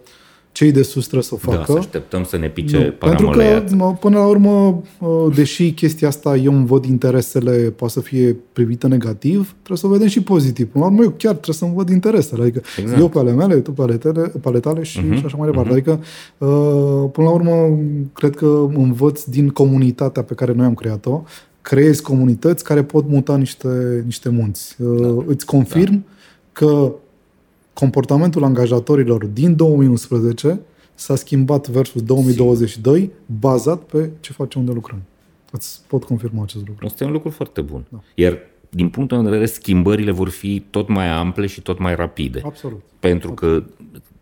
[0.58, 1.56] cei de sus trebuie să o facă.
[1.56, 3.62] Da, să așteptăm să ne pice nu, Pentru că,
[4.00, 8.88] până la urmă, ă, deși chestia asta eu îmi văd interesele, poate să fie privită
[8.88, 10.66] negativ, trebuie să o vedem și pozitiv.
[10.68, 12.42] Până la urmă, eu chiar trebuie să-mi văd interesele.
[12.42, 13.00] Adică exact.
[13.00, 15.16] eu pe ale mele, tu pe ale tale, pe ale tale și, uh-huh.
[15.16, 15.70] și așa mai departe.
[15.70, 15.72] Uh-huh.
[15.72, 16.00] Adică,
[16.40, 16.48] ă,
[17.12, 17.78] până la urmă,
[18.12, 21.22] cred că învăț din comunitatea pe care noi am creat-o,
[21.60, 24.76] creezi comunități care pot muta niște, niște munți.
[24.84, 25.24] Ă, da.
[25.26, 26.00] Îți confirm da.
[26.52, 26.92] că
[27.78, 30.60] comportamentul angajatorilor din 2011
[30.94, 35.02] s-a schimbat versus 2022 bazat pe ce facem unde lucrăm.
[35.50, 36.86] Îți pot confirma acest lucru.
[36.86, 37.84] Asta e un lucru foarte bun.
[37.88, 37.98] Da.
[38.14, 41.94] Iar din punctul meu de vedere, schimbările vor fi tot mai ample și tot mai
[41.94, 42.42] rapide.
[42.44, 42.80] Absolut.
[43.00, 43.64] Pentru Absolut.
[43.64, 43.72] că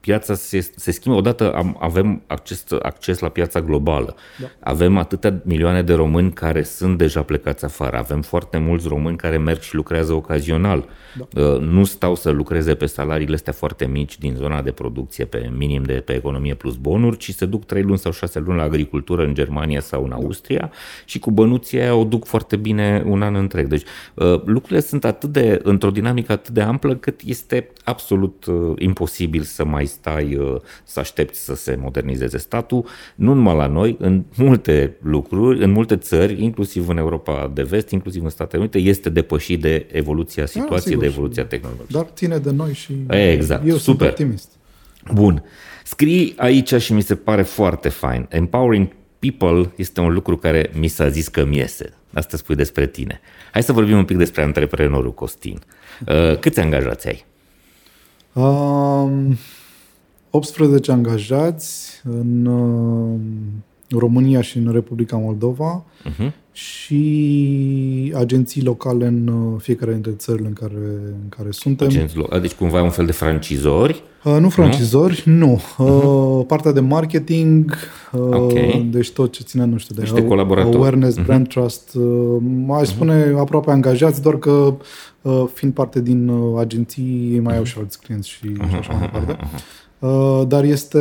[0.07, 1.19] piața se, se schimbă.
[1.19, 4.15] Odată am, avem acces, acces la piața globală.
[4.41, 4.47] Da.
[4.61, 7.97] Avem atâtea milioane de români care sunt deja plecați afară.
[7.97, 10.89] Avem foarte mulți români care merg și lucrează ocazional.
[11.19, 11.43] Da.
[11.43, 15.51] Uh, nu stau să lucreze pe salariile astea foarte mici din zona de producție pe
[15.57, 18.63] minim de pe economie plus bonuri, ci se duc 3 luni sau 6 luni la
[18.63, 20.71] agricultură în Germania sau în Austria da.
[21.05, 23.67] și cu bănuții aia o duc foarte bine un an întreg.
[23.67, 23.83] Deci
[24.15, 29.43] uh, lucrurile sunt atât de, într-o dinamică atât de amplă cât este absolut uh, imposibil
[29.43, 34.97] să mai stai să aștepți să se modernizeze statul, nu numai la noi, în multe
[35.03, 39.61] lucruri, în multe țări, inclusiv în Europa de vest, inclusiv în Statele Unite, este depășit
[39.61, 41.87] de evoluția da, situației, de evoluția tehnologiei.
[41.89, 43.79] Dar ține de noi și exact, eu super.
[43.79, 44.49] sunt optimist.
[45.13, 45.43] Bun.
[45.85, 48.27] Scrii aici și mi se pare foarte fain.
[48.29, 48.89] Empowering
[49.19, 51.93] people este un lucru care mi s-a zis că mi iese.
[52.13, 53.21] Asta spui despre tine.
[53.53, 55.59] Hai să vorbim un pic despre antreprenorul Costin.
[56.09, 57.25] Uh, câți angajați ai?
[58.33, 59.39] Um,
[60.37, 63.21] 18 angajați în uh,
[63.91, 66.33] România și în Republica Moldova uh-huh.
[66.53, 70.75] și agenții locale în uh, fiecare dintre țările în care,
[71.23, 71.87] în care suntem.
[71.87, 74.03] Agenți lo- deci cumva un fel de francizori?
[74.25, 75.63] Uh, nu francizori, nu.
[75.77, 76.43] nu.
[76.43, 76.47] Uh-huh.
[76.47, 77.75] Partea de marketing,
[78.13, 78.89] uh, okay.
[78.91, 80.77] deci tot ce ține, nu știu, de Niște colaboratori.
[80.77, 81.25] awareness, uh-huh.
[81.25, 83.39] brand trust, uh, aș spune uh-huh.
[83.39, 84.77] aproape angajați, doar că
[85.23, 88.69] uh, fiind parte din uh, agenții mai au și alți clienți și, uh-huh.
[88.69, 89.33] și așa mai departe.
[89.33, 89.85] Uh-huh.
[89.99, 90.99] Uh, dar este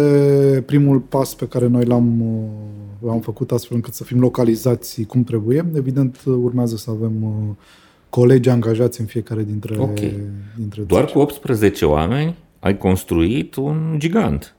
[0.66, 5.24] primul pas pe care noi l-am, uh, l-am făcut astfel încât să fim localizați cum
[5.24, 5.72] trebuie.
[5.76, 7.56] Evident, urmează să avem uh,
[8.10, 10.20] colegi angajați în fiecare dintre, okay.
[10.58, 11.14] dintre Doar țări.
[11.14, 14.56] cu 18 oameni ai construit un gigant.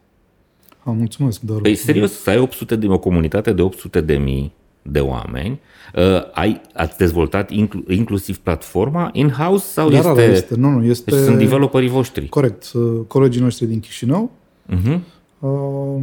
[0.84, 1.40] Am mulțumesc.
[1.40, 4.52] Dar păi serios, să ai 800 de, o comunitate de 800 de mii
[4.90, 5.60] de oameni,
[5.94, 10.12] uh, ai, ați dezvoltat inclu, inclusiv platforma in-house sau da, este...
[10.14, 11.10] Da, este, nu, nu, este...
[11.10, 12.28] Deci sunt developerii voștri.
[12.28, 12.70] Corect.
[13.06, 14.30] Colegii noștri din Chișinău,
[14.72, 14.98] uh-huh.
[15.38, 16.02] uh,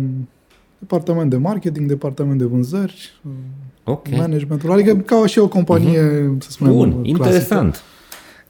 [0.77, 3.13] departament de marketing, departament de vânzări,
[3.83, 4.17] okay.
[4.17, 6.37] managementul, adică ca și o companie, uh-huh.
[6.37, 7.07] să spunem, Bun, clasică.
[7.07, 7.83] interesant.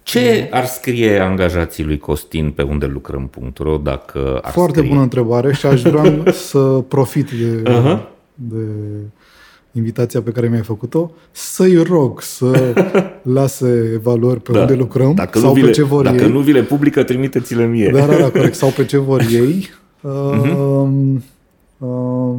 [0.04, 4.90] Ce ar scrie angajații lui Costin pe unde lucrăm.ro dacă ar Foarte scrie?
[4.90, 8.00] bună întrebare și aș vrea să profit de, uh-huh.
[8.34, 8.66] de
[9.74, 12.74] invitația pe care mi-ai făcut-o, să-i rog să
[13.38, 14.60] lase evaluări pe da.
[14.60, 16.22] unde lucrăm dacă sau nu pe le, ce vor dacă ei.
[16.22, 17.90] Dacă nu vi le publică, trimiteți-le mie.
[17.94, 18.56] Da, da, da, corect.
[18.56, 19.70] Sau pe ce vor ei.
[20.00, 20.56] Uh-huh.
[20.58, 20.88] Uh,
[21.78, 22.36] uh,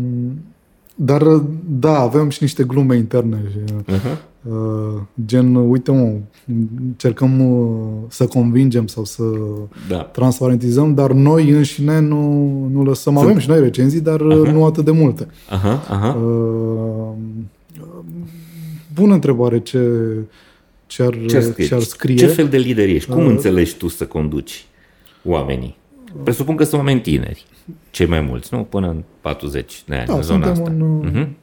[0.94, 1.22] dar,
[1.68, 3.42] da, avem și niște glume interne.
[3.92, 4.18] Uh-huh.
[4.48, 6.12] Uh, gen, uite mă,
[6.86, 7.78] încercăm uh,
[8.08, 9.22] să convingem sau să
[9.88, 9.98] da.
[10.02, 12.42] transparentizăm, dar noi înșine nu,
[12.72, 13.16] nu lăsăm.
[13.16, 14.52] Avem și noi recenzii, dar uh-huh.
[14.52, 15.26] nu atât de multe.
[15.26, 15.78] Uh-huh.
[15.88, 16.14] Uh-huh.
[16.14, 17.12] Uh,
[18.94, 19.88] bună întrebare ce,
[20.86, 22.16] ce, ar, ce, ce ar scrie.
[22.16, 23.10] Ce fel de lider ești?
[23.10, 24.66] Cum uh, înțelegi tu să conduci
[25.24, 25.76] oamenii?
[26.22, 27.46] Presupun că sunt oameni tineri,
[27.90, 28.62] cei mai mulți, nu?
[28.62, 30.70] Până în 40 de ani, da, în zona asta.
[30.70, 31.42] În, uh-huh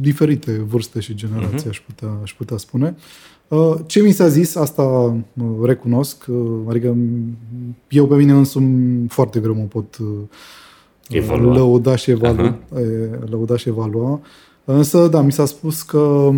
[0.00, 1.70] diferite vârste și generații, uh-huh.
[1.70, 2.96] aș, putea, aș putea spune.
[3.48, 6.96] Uh, ce mi s-a zis, asta uh, recunosc, uh, adică
[7.88, 9.96] eu pe mine însumi foarte greu mă pot
[11.08, 11.54] evalua.
[11.54, 13.28] lăuda și evalua, uh-huh.
[13.30, 14.20] lăuda și evalua.
[14.64, 16.30] Însă, da, mi s-a spus că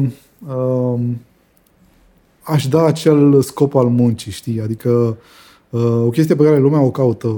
[0.49, 1.01] uh,
[2.43, 4.61] aș da acel scop al muncii, știi?
[4.61, 7.37] Adică uh, Uh, o chestie pe care lumea o caută,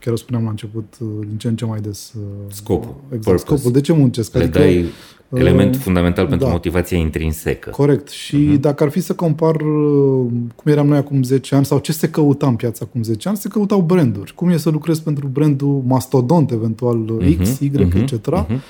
[0.00, 2.12] chiar o spuneam la început, uh, din ce în ce mai des.
[2.16, 2.94] Uh, scopul.
[3.04, 3.44] Exact, purpose.
[3.44, 3.72] scopul.
[3.72, 4.34] De ce muncesc?
[4.34, 4.84] Le adică, dai
[5.34, 6.52] element fundamental pentru da.
[6.52, 7.70] motivația intrinsecă.
[7.70, 8.08] Corect.
[8.08, 8.60] Și uh-huh.
[8.60, 9.56] dacă ar fi să compar
[10.54, 13.36] cum eram noi acum 10 ani sau ce se căuta în piața acum 10 ani,
[13.36, 14.34] se căutau branduri.
[14.34, 17.42] Cum e să lucrezi pentru brandul mastodont, eventual uh-huh.
[17.42, 18.02] X, Y, uh-huh.
[18.02, 18.28] etc.
[18.28, 18.60] Uh-huh.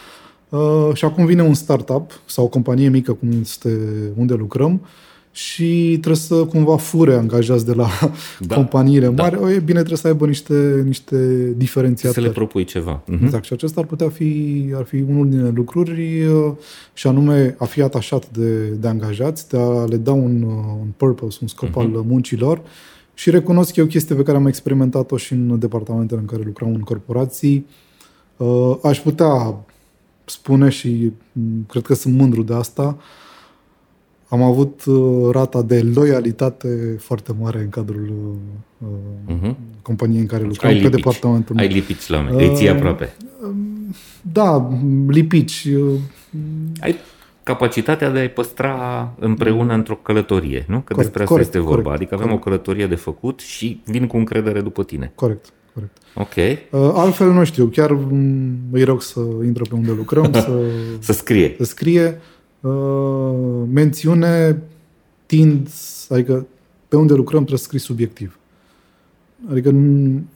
[0.48, 3.78] Uh, și acum vine un startup sau o companie mică cum este
[4.16, 4.80] unde lucrăm
[5.32, 7.88] și trebuie să cumva fure angajați de la
[8.40, 9.22] da, companiile da.
[9.22, 9.36] mari.
[9.36, 9.42] Da.
[9.42, 11.16] O, e bine, trebuie să aibă niște, niște
[11.56, 12.20] diferențiatori.
[12.20, 13.02] Să le propui ceva.
[13.02, 13.22] Uh-huh.
[13.22, 13.44] Exact.
[13.44, 16.52] Și acesta ar putea fi, ar fi unul din lucruri uh,
[16.92, 20.88] și anume a fi atașat de, de angajați, de a le da un, uh, un
[20.96, 21.82] purpose, un scop uh-huh.
[21.82, 22.62] al muncilor
[23.14, 26.42] și recunosc că e o chestie pe care am experimentat-o și în departamentele în care
[26.44, 27.66] lucram în corporații.
[28.36, 29.64] Uh, aș putea
[30.24, 32.98] spune și mm, cred că sunt mândru de asta,
[34.32, 38.12] am avut uh, rata de loialitate foarte mare în cadrul
[38.78, 38.88] uh,
[39.34, 39.54] uh-huh.
[39.82, 43.14] companiei în care lucram, pe departamentul Ai lipici la mine, îi ții uh, aproape.
[44.32, 44.70] Da,
[45.08, 45.68] lipici.
[46.80, 46.96] Ai
[47.42, 50.76] capacitatea de a-i păstra împreună într-o călătorie, nu?
[50.76, 51.82] Că corect, despre asta corect, este vorba.
[51.82, 52.46] Corect, adică avem corect.
[52.46, 55.12] o călătorie de făcut și vin cu încredere după tine.
[55.14, 55.52] Corect.
[55.74, 55.96] Corect.
[56.14, 56.34] Ok.
[56.80, 57.98] Uh, altfel nu știu, chiar
[58.70, 60.60] îi rog să intră pe unde lucrăm, să,
[60.98, 61.54] să scrie.
[61.58, 62.20] Să scrie
[62.62, 64.62] Uh, mențiune
[65.26, 65.68] tind,
[66.08, 66.46] adică
[66.88, 68.38] pe unde lucrăm trebuie să scrii subiectiv.
[69.50, 69.74] Adică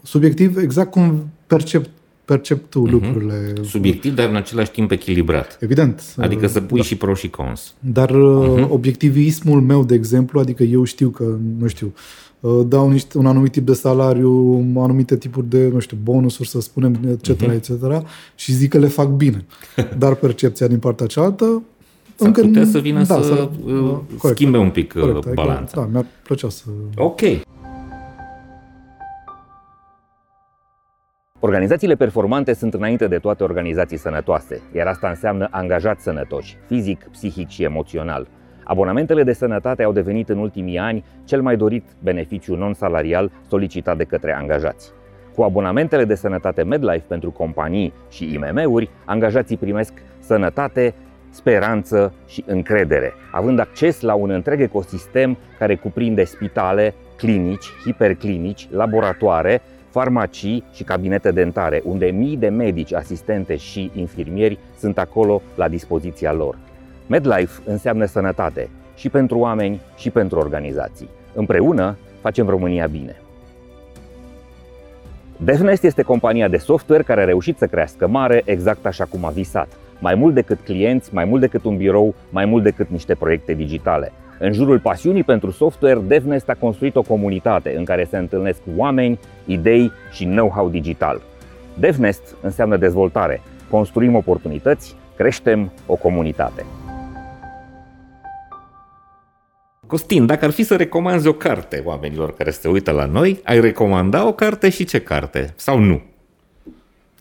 [0.02, 1.86] subiectiv exact cum percep,
[2.24, 2.90] percep tu uh-huh.
[2.90, 3.52] lucrurile.
[3.62, 5.58] Subiectiv, dar în același timp echilibrat.
[5.60, 6.14] Evident.
[6.16, 6.84] Adică să pui da.
[6.84, 7.74] și pro și cons.
[7.80, 8.68] Dar uh-huh.
[8.68, 11.24] obiectivismul meu, de exemplu, adică eu știu că,
[11.58, 11.94] nu știu,
[12.40, 16.60] uh, dau niște, un anumit tip de salariu, anumite tipuri de, nu știu, bonusuri, să
[16.60, 17.52] spunem, etc., uh-huh.
[17.52, 19.44] etc., și zic că le fac bine.
[19.98, 21.62] Dar percepția din partea cealaltă
[22.16, 25.32] S-ar încă putea să vină da, să, să uh, corect, schimbe un pic corect, uh,
[25.34, 25.80] balanța.
[25.80, 26.64] Da, mi-ar plăcea să...
[26.96, 27.20] Ok.
[31.40, 37.48] Organizațiile performante sunt înainte de toate organizații sănătoase, iar asta înseamnă angajați sănătoși, fizic, psihic
[37.48, 38.26] și emoțional.
[38.64, 44.04] Abonamentele de sănătate au devenit în ultimii ani cel mai dorit beneficiu non-salarial solicitat de
[44.04, 44.92] către angajați.
[45.34, 50.94] Cu abonamentele de sănătate MedLife pentru companii și IMM-uri, angajații primesc sănătate,
[51.36, 59.62] speranță și încredere, având acces la un întreg ecosistem care cuprinde spitale, clinici, hiperclinici, laboratoare,
[59.90, 66.32] farmacii și cabinete dentare, unde mii de medici, asistente și infirmieri sunt acolo la dispoziția
[66.32, 66.58] lor.
[67.06, 71.08] MedLife înseamnă sănătate și pentru oameni și pentru organizații.
[71.34, 73.16] Împreună facem România bine.
[75.36, 79.30] DevNest este compania de software care a reușit să crească mare exact așa cum a
[79.30, 79.68] visat–
[79.98, 84.12] mai mult decât clienți, mai mult decât un birou, mai mult decât niște proiecte digitale.
[84.38, 89.18] În jurul pasiunii pentru software, DevNest a construit o comunitate în care se întâlnesc oameni,
[89.44, 91.20] idei și know-how digital.
[91.78, 93.40] DevNest înseamnă dezvoltare.
[93.70, 96.64] Construim oportunități, creștem o comunitate.
[99.86, 103.60] Costin, dacă ar fi să recomanzi o carte oamenilor care se uită la noi, ai
[103.60, 105.52] recomanda o carte și ce carte?
[105.56, 106.02] Sau nu?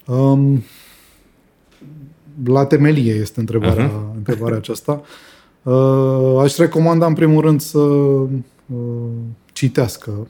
[0.05, 0.63] Um,
[2.43, 4.15] la temelie este întrebarea, uh-huh.
[4.17, 5.01] întrebarea aceasta.
[5.63, 8.27] Uh, aș recomanda în primul rând să uh,
[9.53, 10.27] citească.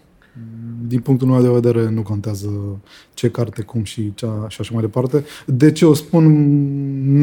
[0.87, 2.49] Din punctul meu de vedere nu contează
[3.13, 5.25] ce carte, cum și, cea, și așa mai departe.
[5.45, 6.23] De ce o spun?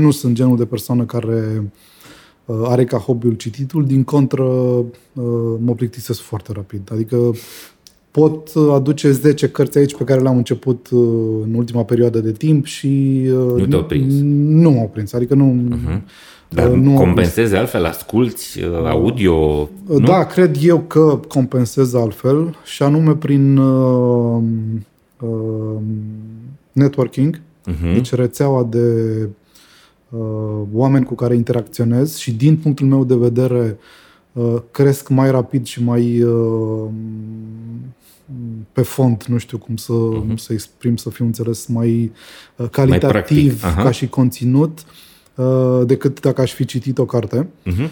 [0.00, 1.72] Nu sunt genul de persoană care
[2.44, 4.84] uh, are ca hobby-ul cititul, din contră uh,
[5.58, 6.88] mă plictisesc foarte rapid.
[6.92, 7.32] Adică
[8.12, 11.00] pot aduce 10 cărți aici pe care le-am început uh,
[11.42, 14.14] în ultima perioadă de timp și uh, nu te-au prins.
[14.62, 15.76] Nu m-au prins, adică nu...
[15.76, 16.00] Uh-huh.
[16.48, 19.68] Dar nu compensezi altfel, asculti uh, audio?
[19.86, 19.98] Nu?
[19.98, 24.42] Da, cred eu că compensez altfel și anume prin uh,
[25.20, 25.80] uh,
[26.72, 27.94] networking, uh-huh.
[27.94, 29.28] deci rețeaua de
[30.08, 30.20] uh,
[30.72, 33.78] oameni cu care interacționez și din punctul meu de vedere
[34.32, 36.88] uh, cresc mai rapid și mai uh,
[38.72, 40.34] pe fond, nu știu cum să, uh-huh.
[40.34, 42.12] să exprim, să fiu înțeles mai
[42.56, 44.84] uh, calitativ mai ca și conținut
[45.34, 47.48] uh, decât dacă aș fi citit o carte.
[47.66, 47.88] Uh-huh.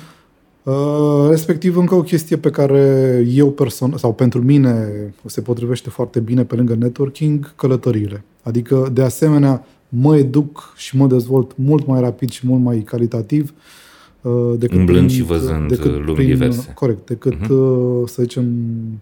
[0.63, 4.89] Uh, respectiv, încă o chestie pe care eu personal, sau pentru mine
[5.25, 8.25] se potrivește foarte bine pe lângă networking, călătoriile.
[8.43, 13.43] Adică, de asemenea, mă educ și mă dezvolt mult mai rapid și mult mai calitativ
[13.43, 13.90] uh, Uh,
[14.57, 16.73] decât Umblând prin, și văzând decât lumi prin, diverse.
[16.75, 18.07] Corect, decât, uh-huh.
[18.07, 18.47] să zicem,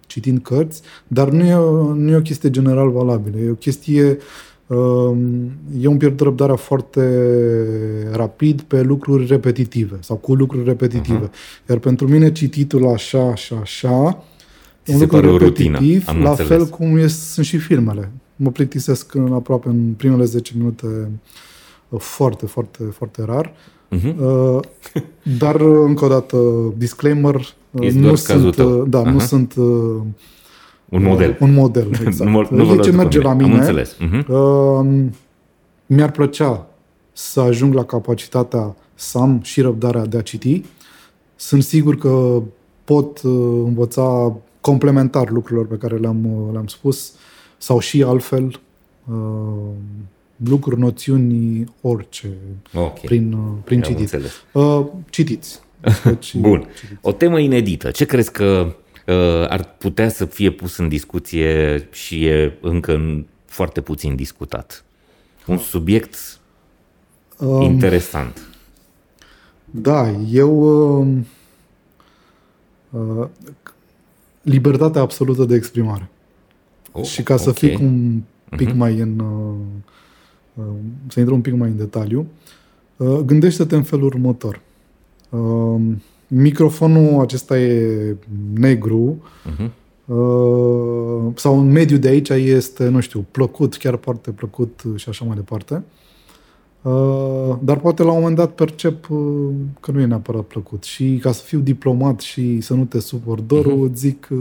[0.06, 1.54] citind cărți, dar nu e,
[1.94, 4.18] nu e o chestie general valabilă, e o chestie
[4.66, 5.50] um,
[5.80, 7.02] e un pierd răbdarea foarte
[8.12, 11.28] rapid pe lucruri repetitive sau cu lucruri repetitive.
[11.28, 11.68] Uh-huh.
[11.68, 14.24] Iar pentru mine cititul așa și așa
[14.84, 16.50] e un lucru repetitiv, rutină, la înțeles.
[16.50, 18.10] fel cum e, sunt și filmele.
[18.36, 20.86] Mă plictisesc în aproape în primele 10 minute
[21.88, 23.44] uh, foarte, foarte, foarte rar.
[23.44, 24.14] Uh, Uh-huh.
[24.18, 24.61] Uh,
[25.39, 26.39] dar, încă o dată,
[26.76, 27.34] disclaimer,
[27.70, 28.84] uh, nu sunt, tău.
[28.84, 29.12] da, uh-huh.
[29.12, 30.01] nu sunt uh,
[30.89, 31.36] un model.
[31.41, 32.30] Un model, exact.
[32.30, 33.97] nu, nu de ce merge la mine, Am înțeles.
[33.97, 34.26] Uh-huh.
[34.26, 35.05] Uh,
[35.86, 36.66] mi-ar plăcea
[37.12, 40.64] să ajung la capacitatea să am și răbdarea de a citi.
[41.36, 42.43] Sunt sigur că
[42.84, 47.12] pot uh, învăța complementar lucrurilor pe care le-am, uh, le-am spus
[47.59, 48.61] sau și altfel.
[50.41, 52.28] Uh, lucruri, noțiuni, orice,
[52.74, 53.03] okay.
[53.05, 54.20] prin, uh, prin citit.
[54.53, 55.61] Uh, citiți.
[56.05, 56.68] Deci, Bun.
[56.74, 56.99] Citiți.
[57.01, 57.91] O temă inedită.
[57.91, 58.74] Ce crezi că
[59.07, 64.84] uh, ar putea să fie pus în discuție și e încă foarte puțin discutat?
[65.47, 66.39] Un subiect
[67.39, 68.47] um, interesant.
[69.64, 70.61] Da, eu...
[71.01, 71.16] Uh,
[72.91, 73.28] uh,
[74.43, 76.09] libertatea absolută de exprimare.
[76.93, 77.68] Oh, și ca să okay.
[77.68, 78.22] fii un
[78.57, 78.74] pic uh-huh.
[78.76, 79.18] mai în...
[79.18, 80.07] Uh, Uh,
[81.09, 82.26] să intru un pic mai în detaliu,
[82.96, 84.61] uh, gândește-te în felul următor.
[85.28, 85.80] Uh,
[86.26, 88.16] microfonul acesta e
[88.54, 89.70] negru uh-huh.
[91.34, 95.36] sau în mediul de aici este, nu știu, plăcut, chiar foarte plăcut și așa mai
[95.36, 95.82] departe.
[96.82, 99.50] Uh, dar poate la un moment dat percep uh,
[99.80, 100.82] că nu e neapărat plăcut.
[100.82, 103.94] Și ca să fiu diplomat și să nu te supăr dorul, uh-huh.
[103.94, 104.38] zic uh,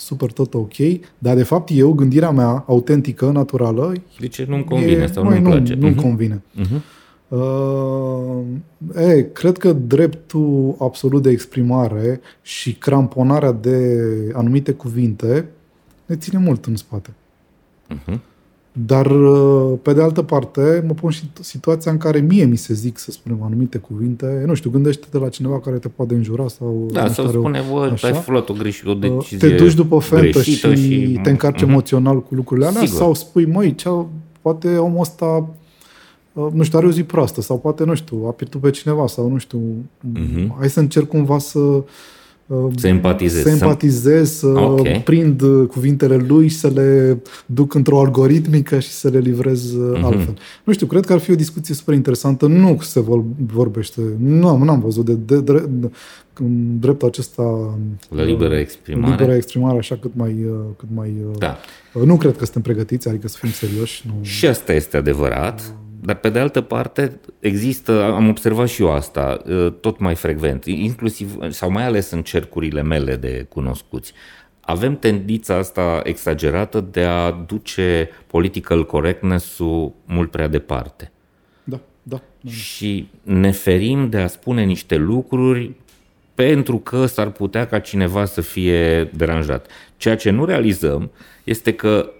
[0.00, 0.74] super tot ok,
[1.18, 3.92] dar de fapt eu, gândirea mea autentică, naturală...
[4.20, 5.74] De ce nu-mi convine e, sau nu-mi nu, place?
[5.74, 6.02] Nu-mi uh-huh.
[6.02, 6.42] convine.
[6.60, 6.80] Uh-huh.
[7.28, 8.42] Uh,
[8.96, 13.98] e, cred că dreptul absolut de exprimare și cramponarea de
[14.32, 15.48] anumite cuvinte
[16.06, 17.10] ne ține mult în spate.
[17.94, 18.18] Uh-huh.
[18.72, 22.74] Dar, uh, pe de altă parte, mă pun și situația în care mie mi se
[22.74, 24.42] zic, să spunem, anumite cuvinte.
[24.46, 26.88] Nu știu, gândește-te la cineva care te poate înjura sau...
[26.92, 30.42] Da, să spune, bă, ai făcut o greșeală, o uh, decizie Te duci după fentă
[30.42, 31.68] și, și te încarci uh-huh.
[31.68, 32.96] emoțional cu lucrurile alea Sigur.
[32.96, 33.88] sau spui, măi, ce
[34.40, 35.48] poate omul ăsta
[36.32, 39.06] uh, nu știu, are o zi proastă sau poate, nu știu, a pierdut pe cineva
[39.06, 39.60] sau nu știu,
[40.16, 40.58] uh-huh.
[40.58, 41.58] hai să încerc cumva să
[42.76, 43.42] să empatizez.
[43.42, 45.02] Să empatizez, să okay.
[45.04, 50.02] prind uh, cuvintele lui și să le duc într-o algoritmică și să le livrez mm-hmm.
[50.02, 50.38] altfel.
[50.64, 52.46] Nu știu, cred că ar fi o discuție super interesantă.
[52.46, 53.04] Nu se
[53.52, 55.90] vorbește, nu am, n-am văzut de, de, de, de
[56.78, 57.74] dreptul acesta
[58.08, 59.10] la liberă exprimare.
[59.10, 61.58] Liberă exprimare, așa cât mai, uh, cât mai da.
[62.04, 64.04] Nu cred că suntem pregătiți, adică să fim serioși.
[64.06, 64.12] Nu...
[64.22, 65.74] Și asta este adevărat.
[66.02, 70.64] Dar pe de altă parte există, am observat și eu asta, ă, tot mai frecvent,
[70.64, 74.12] inclusiv sau mai ales în cercurile mele de cunoscuți.
[74.60, 81.12] Avem tendința asta exagerată de a duce political correctness-ul mult prea departe.
[81.64, 82.20] Da, da.
[82.40, 82.50] da.
[82.50, 85.72] Și ne ferim de a spune niște lucruri
[86.34, 89.66] pentru că s-ar putea ca cineva să fie deranjat.
[89.96, 91.10] Ceea ce nu realizăm
[91.44, 92.10] este că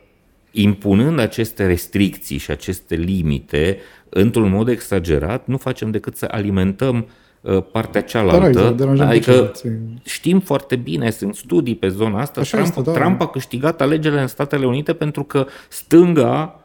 [0.51, 3.78] impunând aceste restricții și aceste limite
[4.09, 7.07] într-un mod exagerat, nu facem decât să alimentăm
[7.40, 8.74] uh, partea cealaltă.
[8.96, 9.53] Da, adică
[10.05, 12.40] știm foarte bine, sunt studii pe zona asta.
[12.42, 12.92] Trump, este, da.
[12.92, 16.61] Trump a câștigat alegerile în Statele Unite pentru că stânga,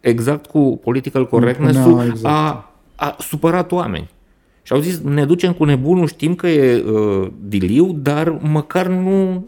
[0.00, 2.18] exact cu political correctness exact.
[2.22, 4.10] a, a supărat oameni.
[4.62, 9.46] Și au zis, ne ducem cu nebunul, știm că e uh, diliu, dar măcar nu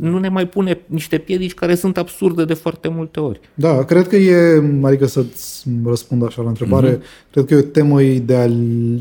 [0.00, 3.40] nu ne mai pune niște piedici care sunt absurde de foarte multe ori.
[3.54, 7.30] Da, cred că e, adică să-ți răspund așa la întrebare, mm-hmm.
[7.30, 8.52] cred că e o temă ideal,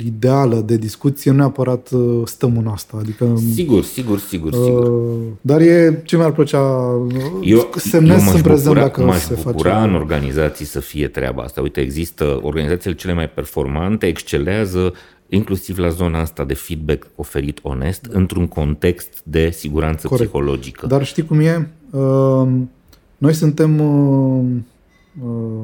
[0.06, 2.98] ideală de discuție, nu neapărat uh, stăm în asta.
[3.00, 5.18] Adică, sigur, sigur, sigur, uh, sigur.
[5.42, 6.60] Dar e ce mi-ar plăcea
[7.42, 9.88] eu, semnez eu în prezent dacă m-aș se bucura face.
[9.88, 11.62] în organizații să fie treaba asta.
[11.62, 14.94] Uite, există organizațiile cele mai performante, excelează
[15.30, 20.30] inclusiv la zona asta de feedback oferit onest, într-un context de siguranță Corect.
[20.30, 20.88] psihologică.
[20.88, 21.70] Dar știi cum e?
[21.90, 22.48] Uh,
[23.18, 23.80] noi suntem...
[23.80, 24.46] Uh,
[25.24, 25.64] uh,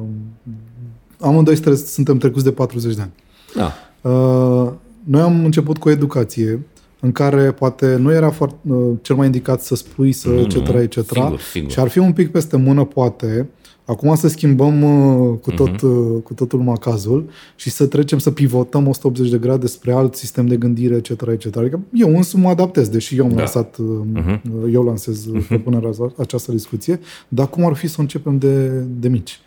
[1.20, 3.12] amândoi suntem trecuți de 40 de ani.
[3.54, 3.72] Da.
[4.10, 4.72] Uh,
[5.04, 6.60] noi am început cu educație
[7.00, 10.56] în care poate nu era foarte, uh, cel mai indicat să spui, să nu, etc.,
[10.56, 11.12] etc.
[11.12, 11.70] Sigur, sigur.
[11.70, 13.48] Și ar fi un pic peste mână, poate,
[13.86, 15.82] Acum să schimbăm uh, cu, tot, uh-huh.
[15.82, 20.46] uh, cu totul macazul și să trecem să pivotăm 180 de grade spre alt sistem
[20.46, 21.10] de gândire, etc.
[21.10, 21.56] etc.
[21.56, 23.36] Adică eu însumi mă adaptez, deși eu am da.
[23.36, 24.40] lansat, uh-huh.
[24.72, 25.46] eu lansez uh-huh.
[25.48, 29.40] propunerea această discuție, dar cum ar fi să începem de, de mici?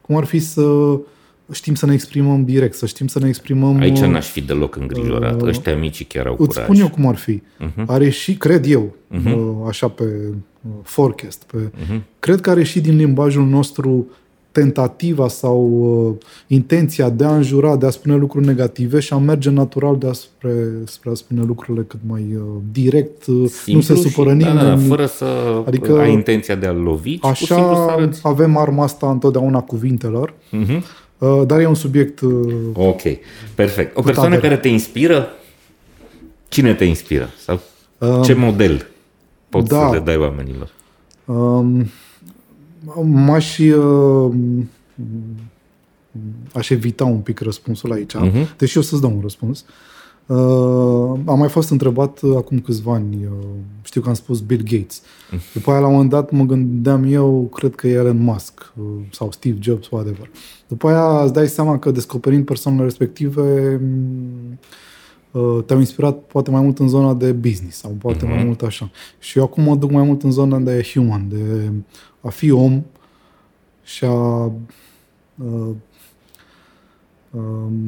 [0.00, 0.98] Cum ar fi să
[1.52, 3.78] știm să ne exprimăm direct, să știm să ne exprimăm...
[3.80, 5.42] Aici uh, n-aș fi deloc îngrijorat.
[5.42, 6.64] Uh, Ăștia mici chiar au îți curaj.
[6.64, 7.40] spun eu cum ar fi.
[7.40, 7.84] Uh-huh.
[7.86, 9.68] Are și, cred eu, uh-huh.
[9.68, 12.00] așa pe uh, forecast, pe, uh-huh.
[12.18, 14.06] cred că are și din limbajul nostru
[14.52, 15.70] tentativa sau
[16.08, 20.08] uh, intenția de a înjura, de a spune lucruri negative și a merge natural de
[20.08, 22.42] a spre, spre a spune lucrurile cât mai uh,
[22.72, 24.58] direct, uh, Simplu nu se supără și, nimeni.
[24.58, 25.24] Da, da, fără să
[25.66, 30.32] adică, ai intenția de a lovi, așa avem arma asta întotdeauna cuvintelor.
[30.32, 30.80] Uh-huh.
[31.24, 32.20] Uh, dar e un subiect...
[32.20, 33.02] Uh, ok,
[33.54, 33.96] perfect.
[33.96, 35.28] O persoană care te inspiră?
[36.48, 37.30] Cine te inspiră?
[37.38, 37.60] Sau
[38.24, 38.86] ce um, model
[39.48, 39.86] poți da.
[39.88, 40.70] să le dai oamenilor?
[41.24, 41.90] Um,
[43.02, 44.32] m-aș, uh,
[46.52, 48.56] aș evita un pic răspunsul aici, uh-huh.
[48.56, 49.60] deși o să-ți dau un răspuns.
[49.60, 49.93] Uh,
[50.26, 53.46] Uh, am mai fost întrebat uh, acum câțiva ani, uh,
[53.82, 55.02] știu că am spus Bill Gates.
[55.52, 58.84] După aia, la un moment dat, mă gândeam eu, cred că e Elon Musk uh,
[59.10, 60.30] sau Steve Jobs, whatever.
[60.68, 63.80] După aia îți dai seama că descoperind persoanele respective
[65.30, 68.28] uh, te-au inspirat poate mai mult în zona de business sau poate uh-huh.
[68.28, 68.46] mai mhm.
[68.46, 68.90] mult așa.
[69.18, 71.72] Și eu acum mă duc mai mult în zona de human, de
[72.20, 72.82] a fi om
[73.82, 74.44] și a
[75.34, 75.70] uh,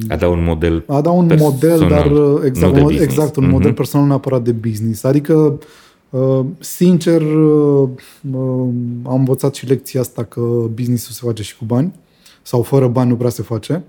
[0.09, 3.05] a da un model A da un personal, model, dar uh, exact, un, business.
[3.05, 3.51] exact, un uh-huh.
[3.51, 5.05] model personal neapărat de business.
[5.05, 5.59] Adică,
[6.11, 7.89] uh, sincer, uh,
[9.03, 10.41] am învățat și lecția asta că
[10.75, 11.93] businessul se face și cu bani
[12.43, 13.85] sau fără bani nu prea se face.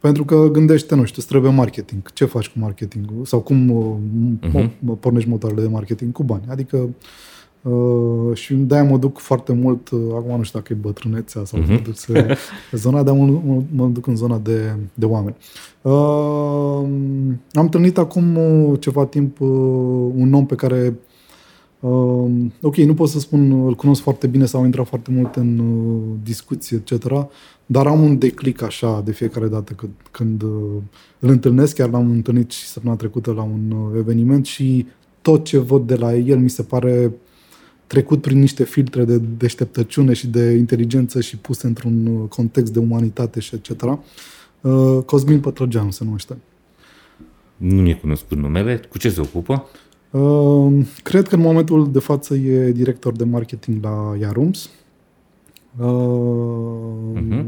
[0.00, 2.12] Pentru că gândește, nu știu, îți trebuie marketing.
[2.12, 3.24] Ce faci cu marketingul?
[3.24, 3.72] Sau cum
[4.42, 4.70] uh-huh.
[5.00, 6.12] pornești motoarele de marketing?
[6.12, 6.42] Cu bani.
[6.48, 6.88] Adică
[7.70, 11.60] Uh, și de-aia mă duc foarte mult, uh, acum nu știu dacă e bătrânețea sau
[11.60, 11.68] uh-huh.
[11.68, 12.36] mă duc să,
[12.72, 15.36] zona, dar mă, mă, mă duc în zona de, de oameni.
[15.82, 15.92] Uh,
[17.52, 19.48] am întâlnit acum uh, ceva timp uh,
[20.14, 20.94] un om pe care
[21.80, 22.30] Uh,
[22.62, 25.58] ok, nu pot să spun îl cunosc foarte bine sau am intrat foarte mult în
[25.58, 27.28] uh, discuții, etc.,
[27.66, 30.82] dar am un declic așa de fiecare dată când, când uh,
[31.18, 34.86] îl întâlnesc, chiar l-am întâlnit și săptămâna trecută la un uh, eveniment și
[35.22, 37.12] tot ce văd de la el mi se pare
[37.86, 42.78] trecut prin niște filtre de deșteptăciune și de inteligență și pus într-un uh, context de
[42.78, 43.82] umanitate și etc.
[44.60, 46.36] Uh, Cosmin Pătrăgeanu se numește.
[47.56, 48.80] Nu mi-e cunoscut numele.
[48.88, 49.68] Cu ce se ocupă?
[50.10, 54.70] Uh, cred că în momentul de față e director de marketing la Yarums.
[55.78, 57.44] Uh-huh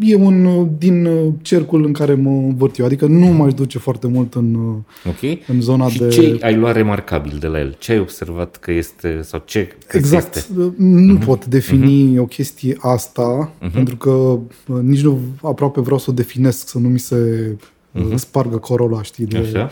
[0.00, 2.86] e un uh, din uh, cercul în care mă învârt eu.
[2.86, 4.74] Adică nu m-aș duce foarte mult în, uh,
[5.08, 5.42] okay.
[5.46, 6.08] în zona și de...
[6.08, 7.76] ce ai luat remarcabil de la el?
[7.78, 10.36] Ce ai observat că este sau ce Exact.
[10.36, 10.52] Este?
[10.76, 11.24] Nu uh-huh.
[11.24, 12.20] pot defini uh-huh.
[12.20, 13.72] o chestie asta, uh-huh.
[13.72, 14.38] pentru că
[14.80, 17.56] nici nu aproape vreau să o definesc, să nu mi se
[17.94, 18.14] uh-huh.
[18.14, 19.70] spargă corola, știi, de, Așa.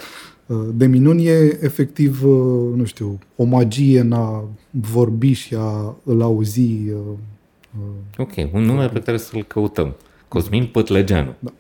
[0.75, 1.27] de minuni.
[1.27, 2.23] E efectiv,
[2.77, 6.71] nu știu, o magie în a vorbi și a îl auzi
[8.17, 9.97] Ok, un nume pe care să-l căutăm.
[10.29, 11.35] Cosmin Pătlegeanu.
[11.39, 11.53] Da.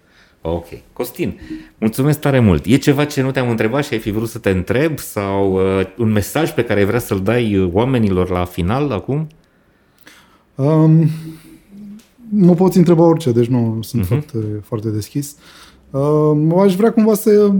[0.42, 0.66] Ok.
[0.92, 1.40] Costin,
[1.78, 2.64] mulțumesc tare mult.
[2.64, 5.86] E ceva ce nu te-am întrebat și ai fi vrut să te întreb sau uh,
[5.98, 9.26] un mesaj pe care ai vrea să-l dai uh, oamenilor la final acum?
[10.54, 11.08] Um,
[12.28, 14.08] mă poți întreba orice, deci nu sunt uh-huh.
[14.08, 15.36] foarte, foarte deschis.
[15.90, 17.52] Uh, aș vrea cumva să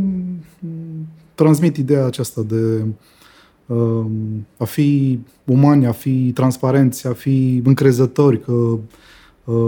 [1.35, 2.97] transmit ideea aceasta de Um,
[4.57, 8.79] a fi umani, a fi transparenți, a fi încrezători că uh,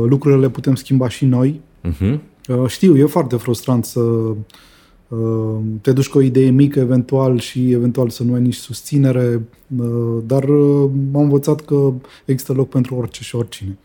[0.07, 1.61] lucrurile le putem schimba și noi.
[1.89, 2.19] Uh-huh.
[2.67, 8.09] Știu, e foarte frustrant să uh, te duci cu o idee mică eventual și eventual
[8.09, 9.43] să nu ai nici susținere,
[9.77, 11.93] uh, dar am învățat că
[12.25, 13.79] există loc pentru orice și oricine.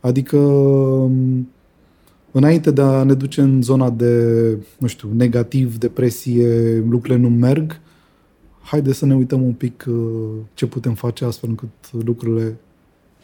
[0.00, 1.48] Adică um,
[2.30, 4.40] înainte de a ne duce în zona de,
[4.78, 7.80] nu știu, negativ, depresie, lucrurile nu merg,
[8.64, 9.94] haide să ne uităm un pic uh,
[10.54, 12.56] ce putem face astfel încât lucrurile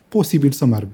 [0.09, 0.93] posibil să meargă.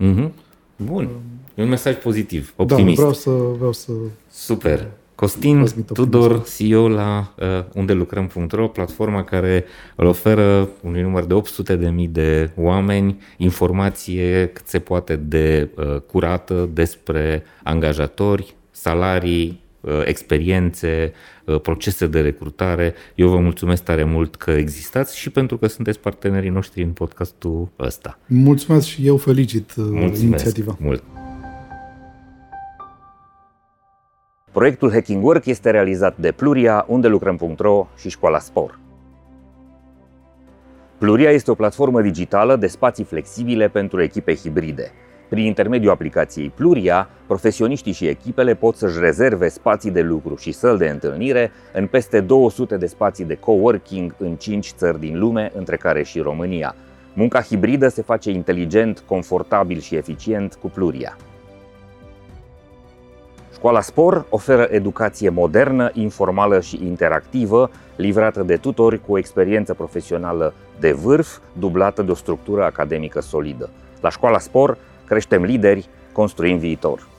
[0.00, 0.30] Mm-hmm.
[0.76, 1.08] Bun.
[1.54, 2.96] E un mesaj pozitiv, da, optimist.
[2.96, 3.30] Da, vreau să...
[3.30, 3.92] Vreau să
[4.30, 4.90] Super.
[5.14, 9.64] Costin Tudor, CEO la uh, unde lucrăm.ro, platforma care
[9.96, 15.70] îl oferă un număr de 800 de mii de oameni informație cât se poate de
[15.76, 19.61] uh, curată despre angajatori, salarii, uh,
[20.04, 21.12] experiențe,
[21.44, 22.94] Uh, procese de recrutare.
[23.14, 27.68] Eu vă mulțumesc tare mult că existați și pentru că sunteți partenerii noștri în podcastul
[27.78, 28.18] ăsta.
[28.26, 30.76] Mulțumesc și eu felicit uh, mulțumesc inițiativa.
[30.80, 31.02] mult!
[34.52, 38.78] Proiectul Hacking Work este realizat de Pluria, unde lucrăm.ro și Școala Spor.
[40.98, 44.92] Pluria este o platformă digitală de spații flexibile pentru echipe hibride–
[45.32, 50.78] prin intermediul aplicației Pluria, profesioniștii și echipele pot să-și rezerve spații de lucru și săli
[50.78, 55.76] de întâlnire în peste 200 de spații de coworking în 5 țări din lume, între
[55.76, 56.74] care și România.
[57.12, 61.16] Munca hibridă se face inteligent, confortabil și eficient cu Pluria.
[63.52, 70.54] Școala Spor oferă educație modernă, informală și interactivă, livrată de tutori cu o experiență profesională
[70.80, 73.70] de vârf, dublată de o structură academică solidă.
[74.00, 77.10] La Școala Spor creștem lideri, construim viitor.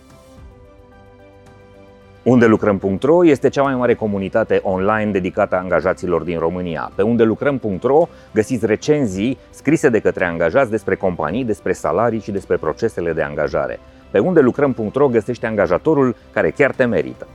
[2.23, 6.91] Unde lucrăm.ro este cea mai mare comunitate online dedicată angajaților din România.
[6.95, 12.57] Pe unde lucrăm.ro găsiți recenzii scrise de către angajați despre companii, despre salarii și despre
[12.57, 13.79] procesele de angajare.
[14.11, 17.27] Pe unde lucrăm.ro găsește angajatorul care chiar te merită.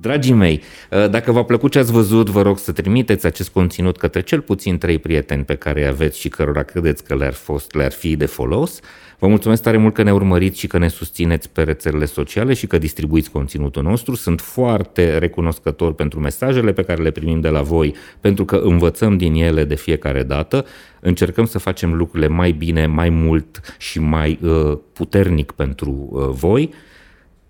[0.00, 3.96] Dragii mei, uh, dacă v-a plăcut ce ați văzut, vă rog să trimiteți acest conținut
[3.96, 7.74] către cel puțin trei prieteni pe care îi aveți și cărora credeți că le-ar, fost,
[7.74, 8.80] le-ar fi de folos.
[9.18, 12.66] Vă mulțumesc tare mult că ne urmăriți și că ne susțineți pe rețelele sociale și
[12.66, 14.14] că distribuiți conținutul nostru.
[14.14, 19.16] Sunt foarte recunoscător pentru mesajele pe care le primim de la voi, pentru că învățăm
[19.16, 20.64] din ele de fiecare dată.
[21.00, 26.70] Încercăm să facem lucrurile mai bine, mai mult și mai uh, puternic pentru uh, voi.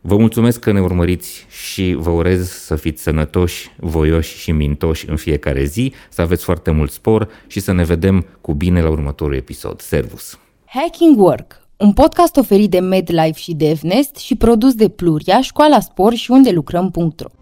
[0.00, 5.16] Vă mulțumesc că ne urmăriți și vă urez să fiți sănătoși, voioși și mintoși în
[5.16, 9.34] fiecare zi, să aveți foarte mult spor și să ne vedem cu bine la următorul
[9.34, 9.80] episod.
[9.80, 10.38] Servus!
[10.64, 16.14] Hacking Work, un podcast oferit de MedLife și DevNest și produs de Pluria, Școala Spor
[16.14, 17.37] și unde lucrăm.ro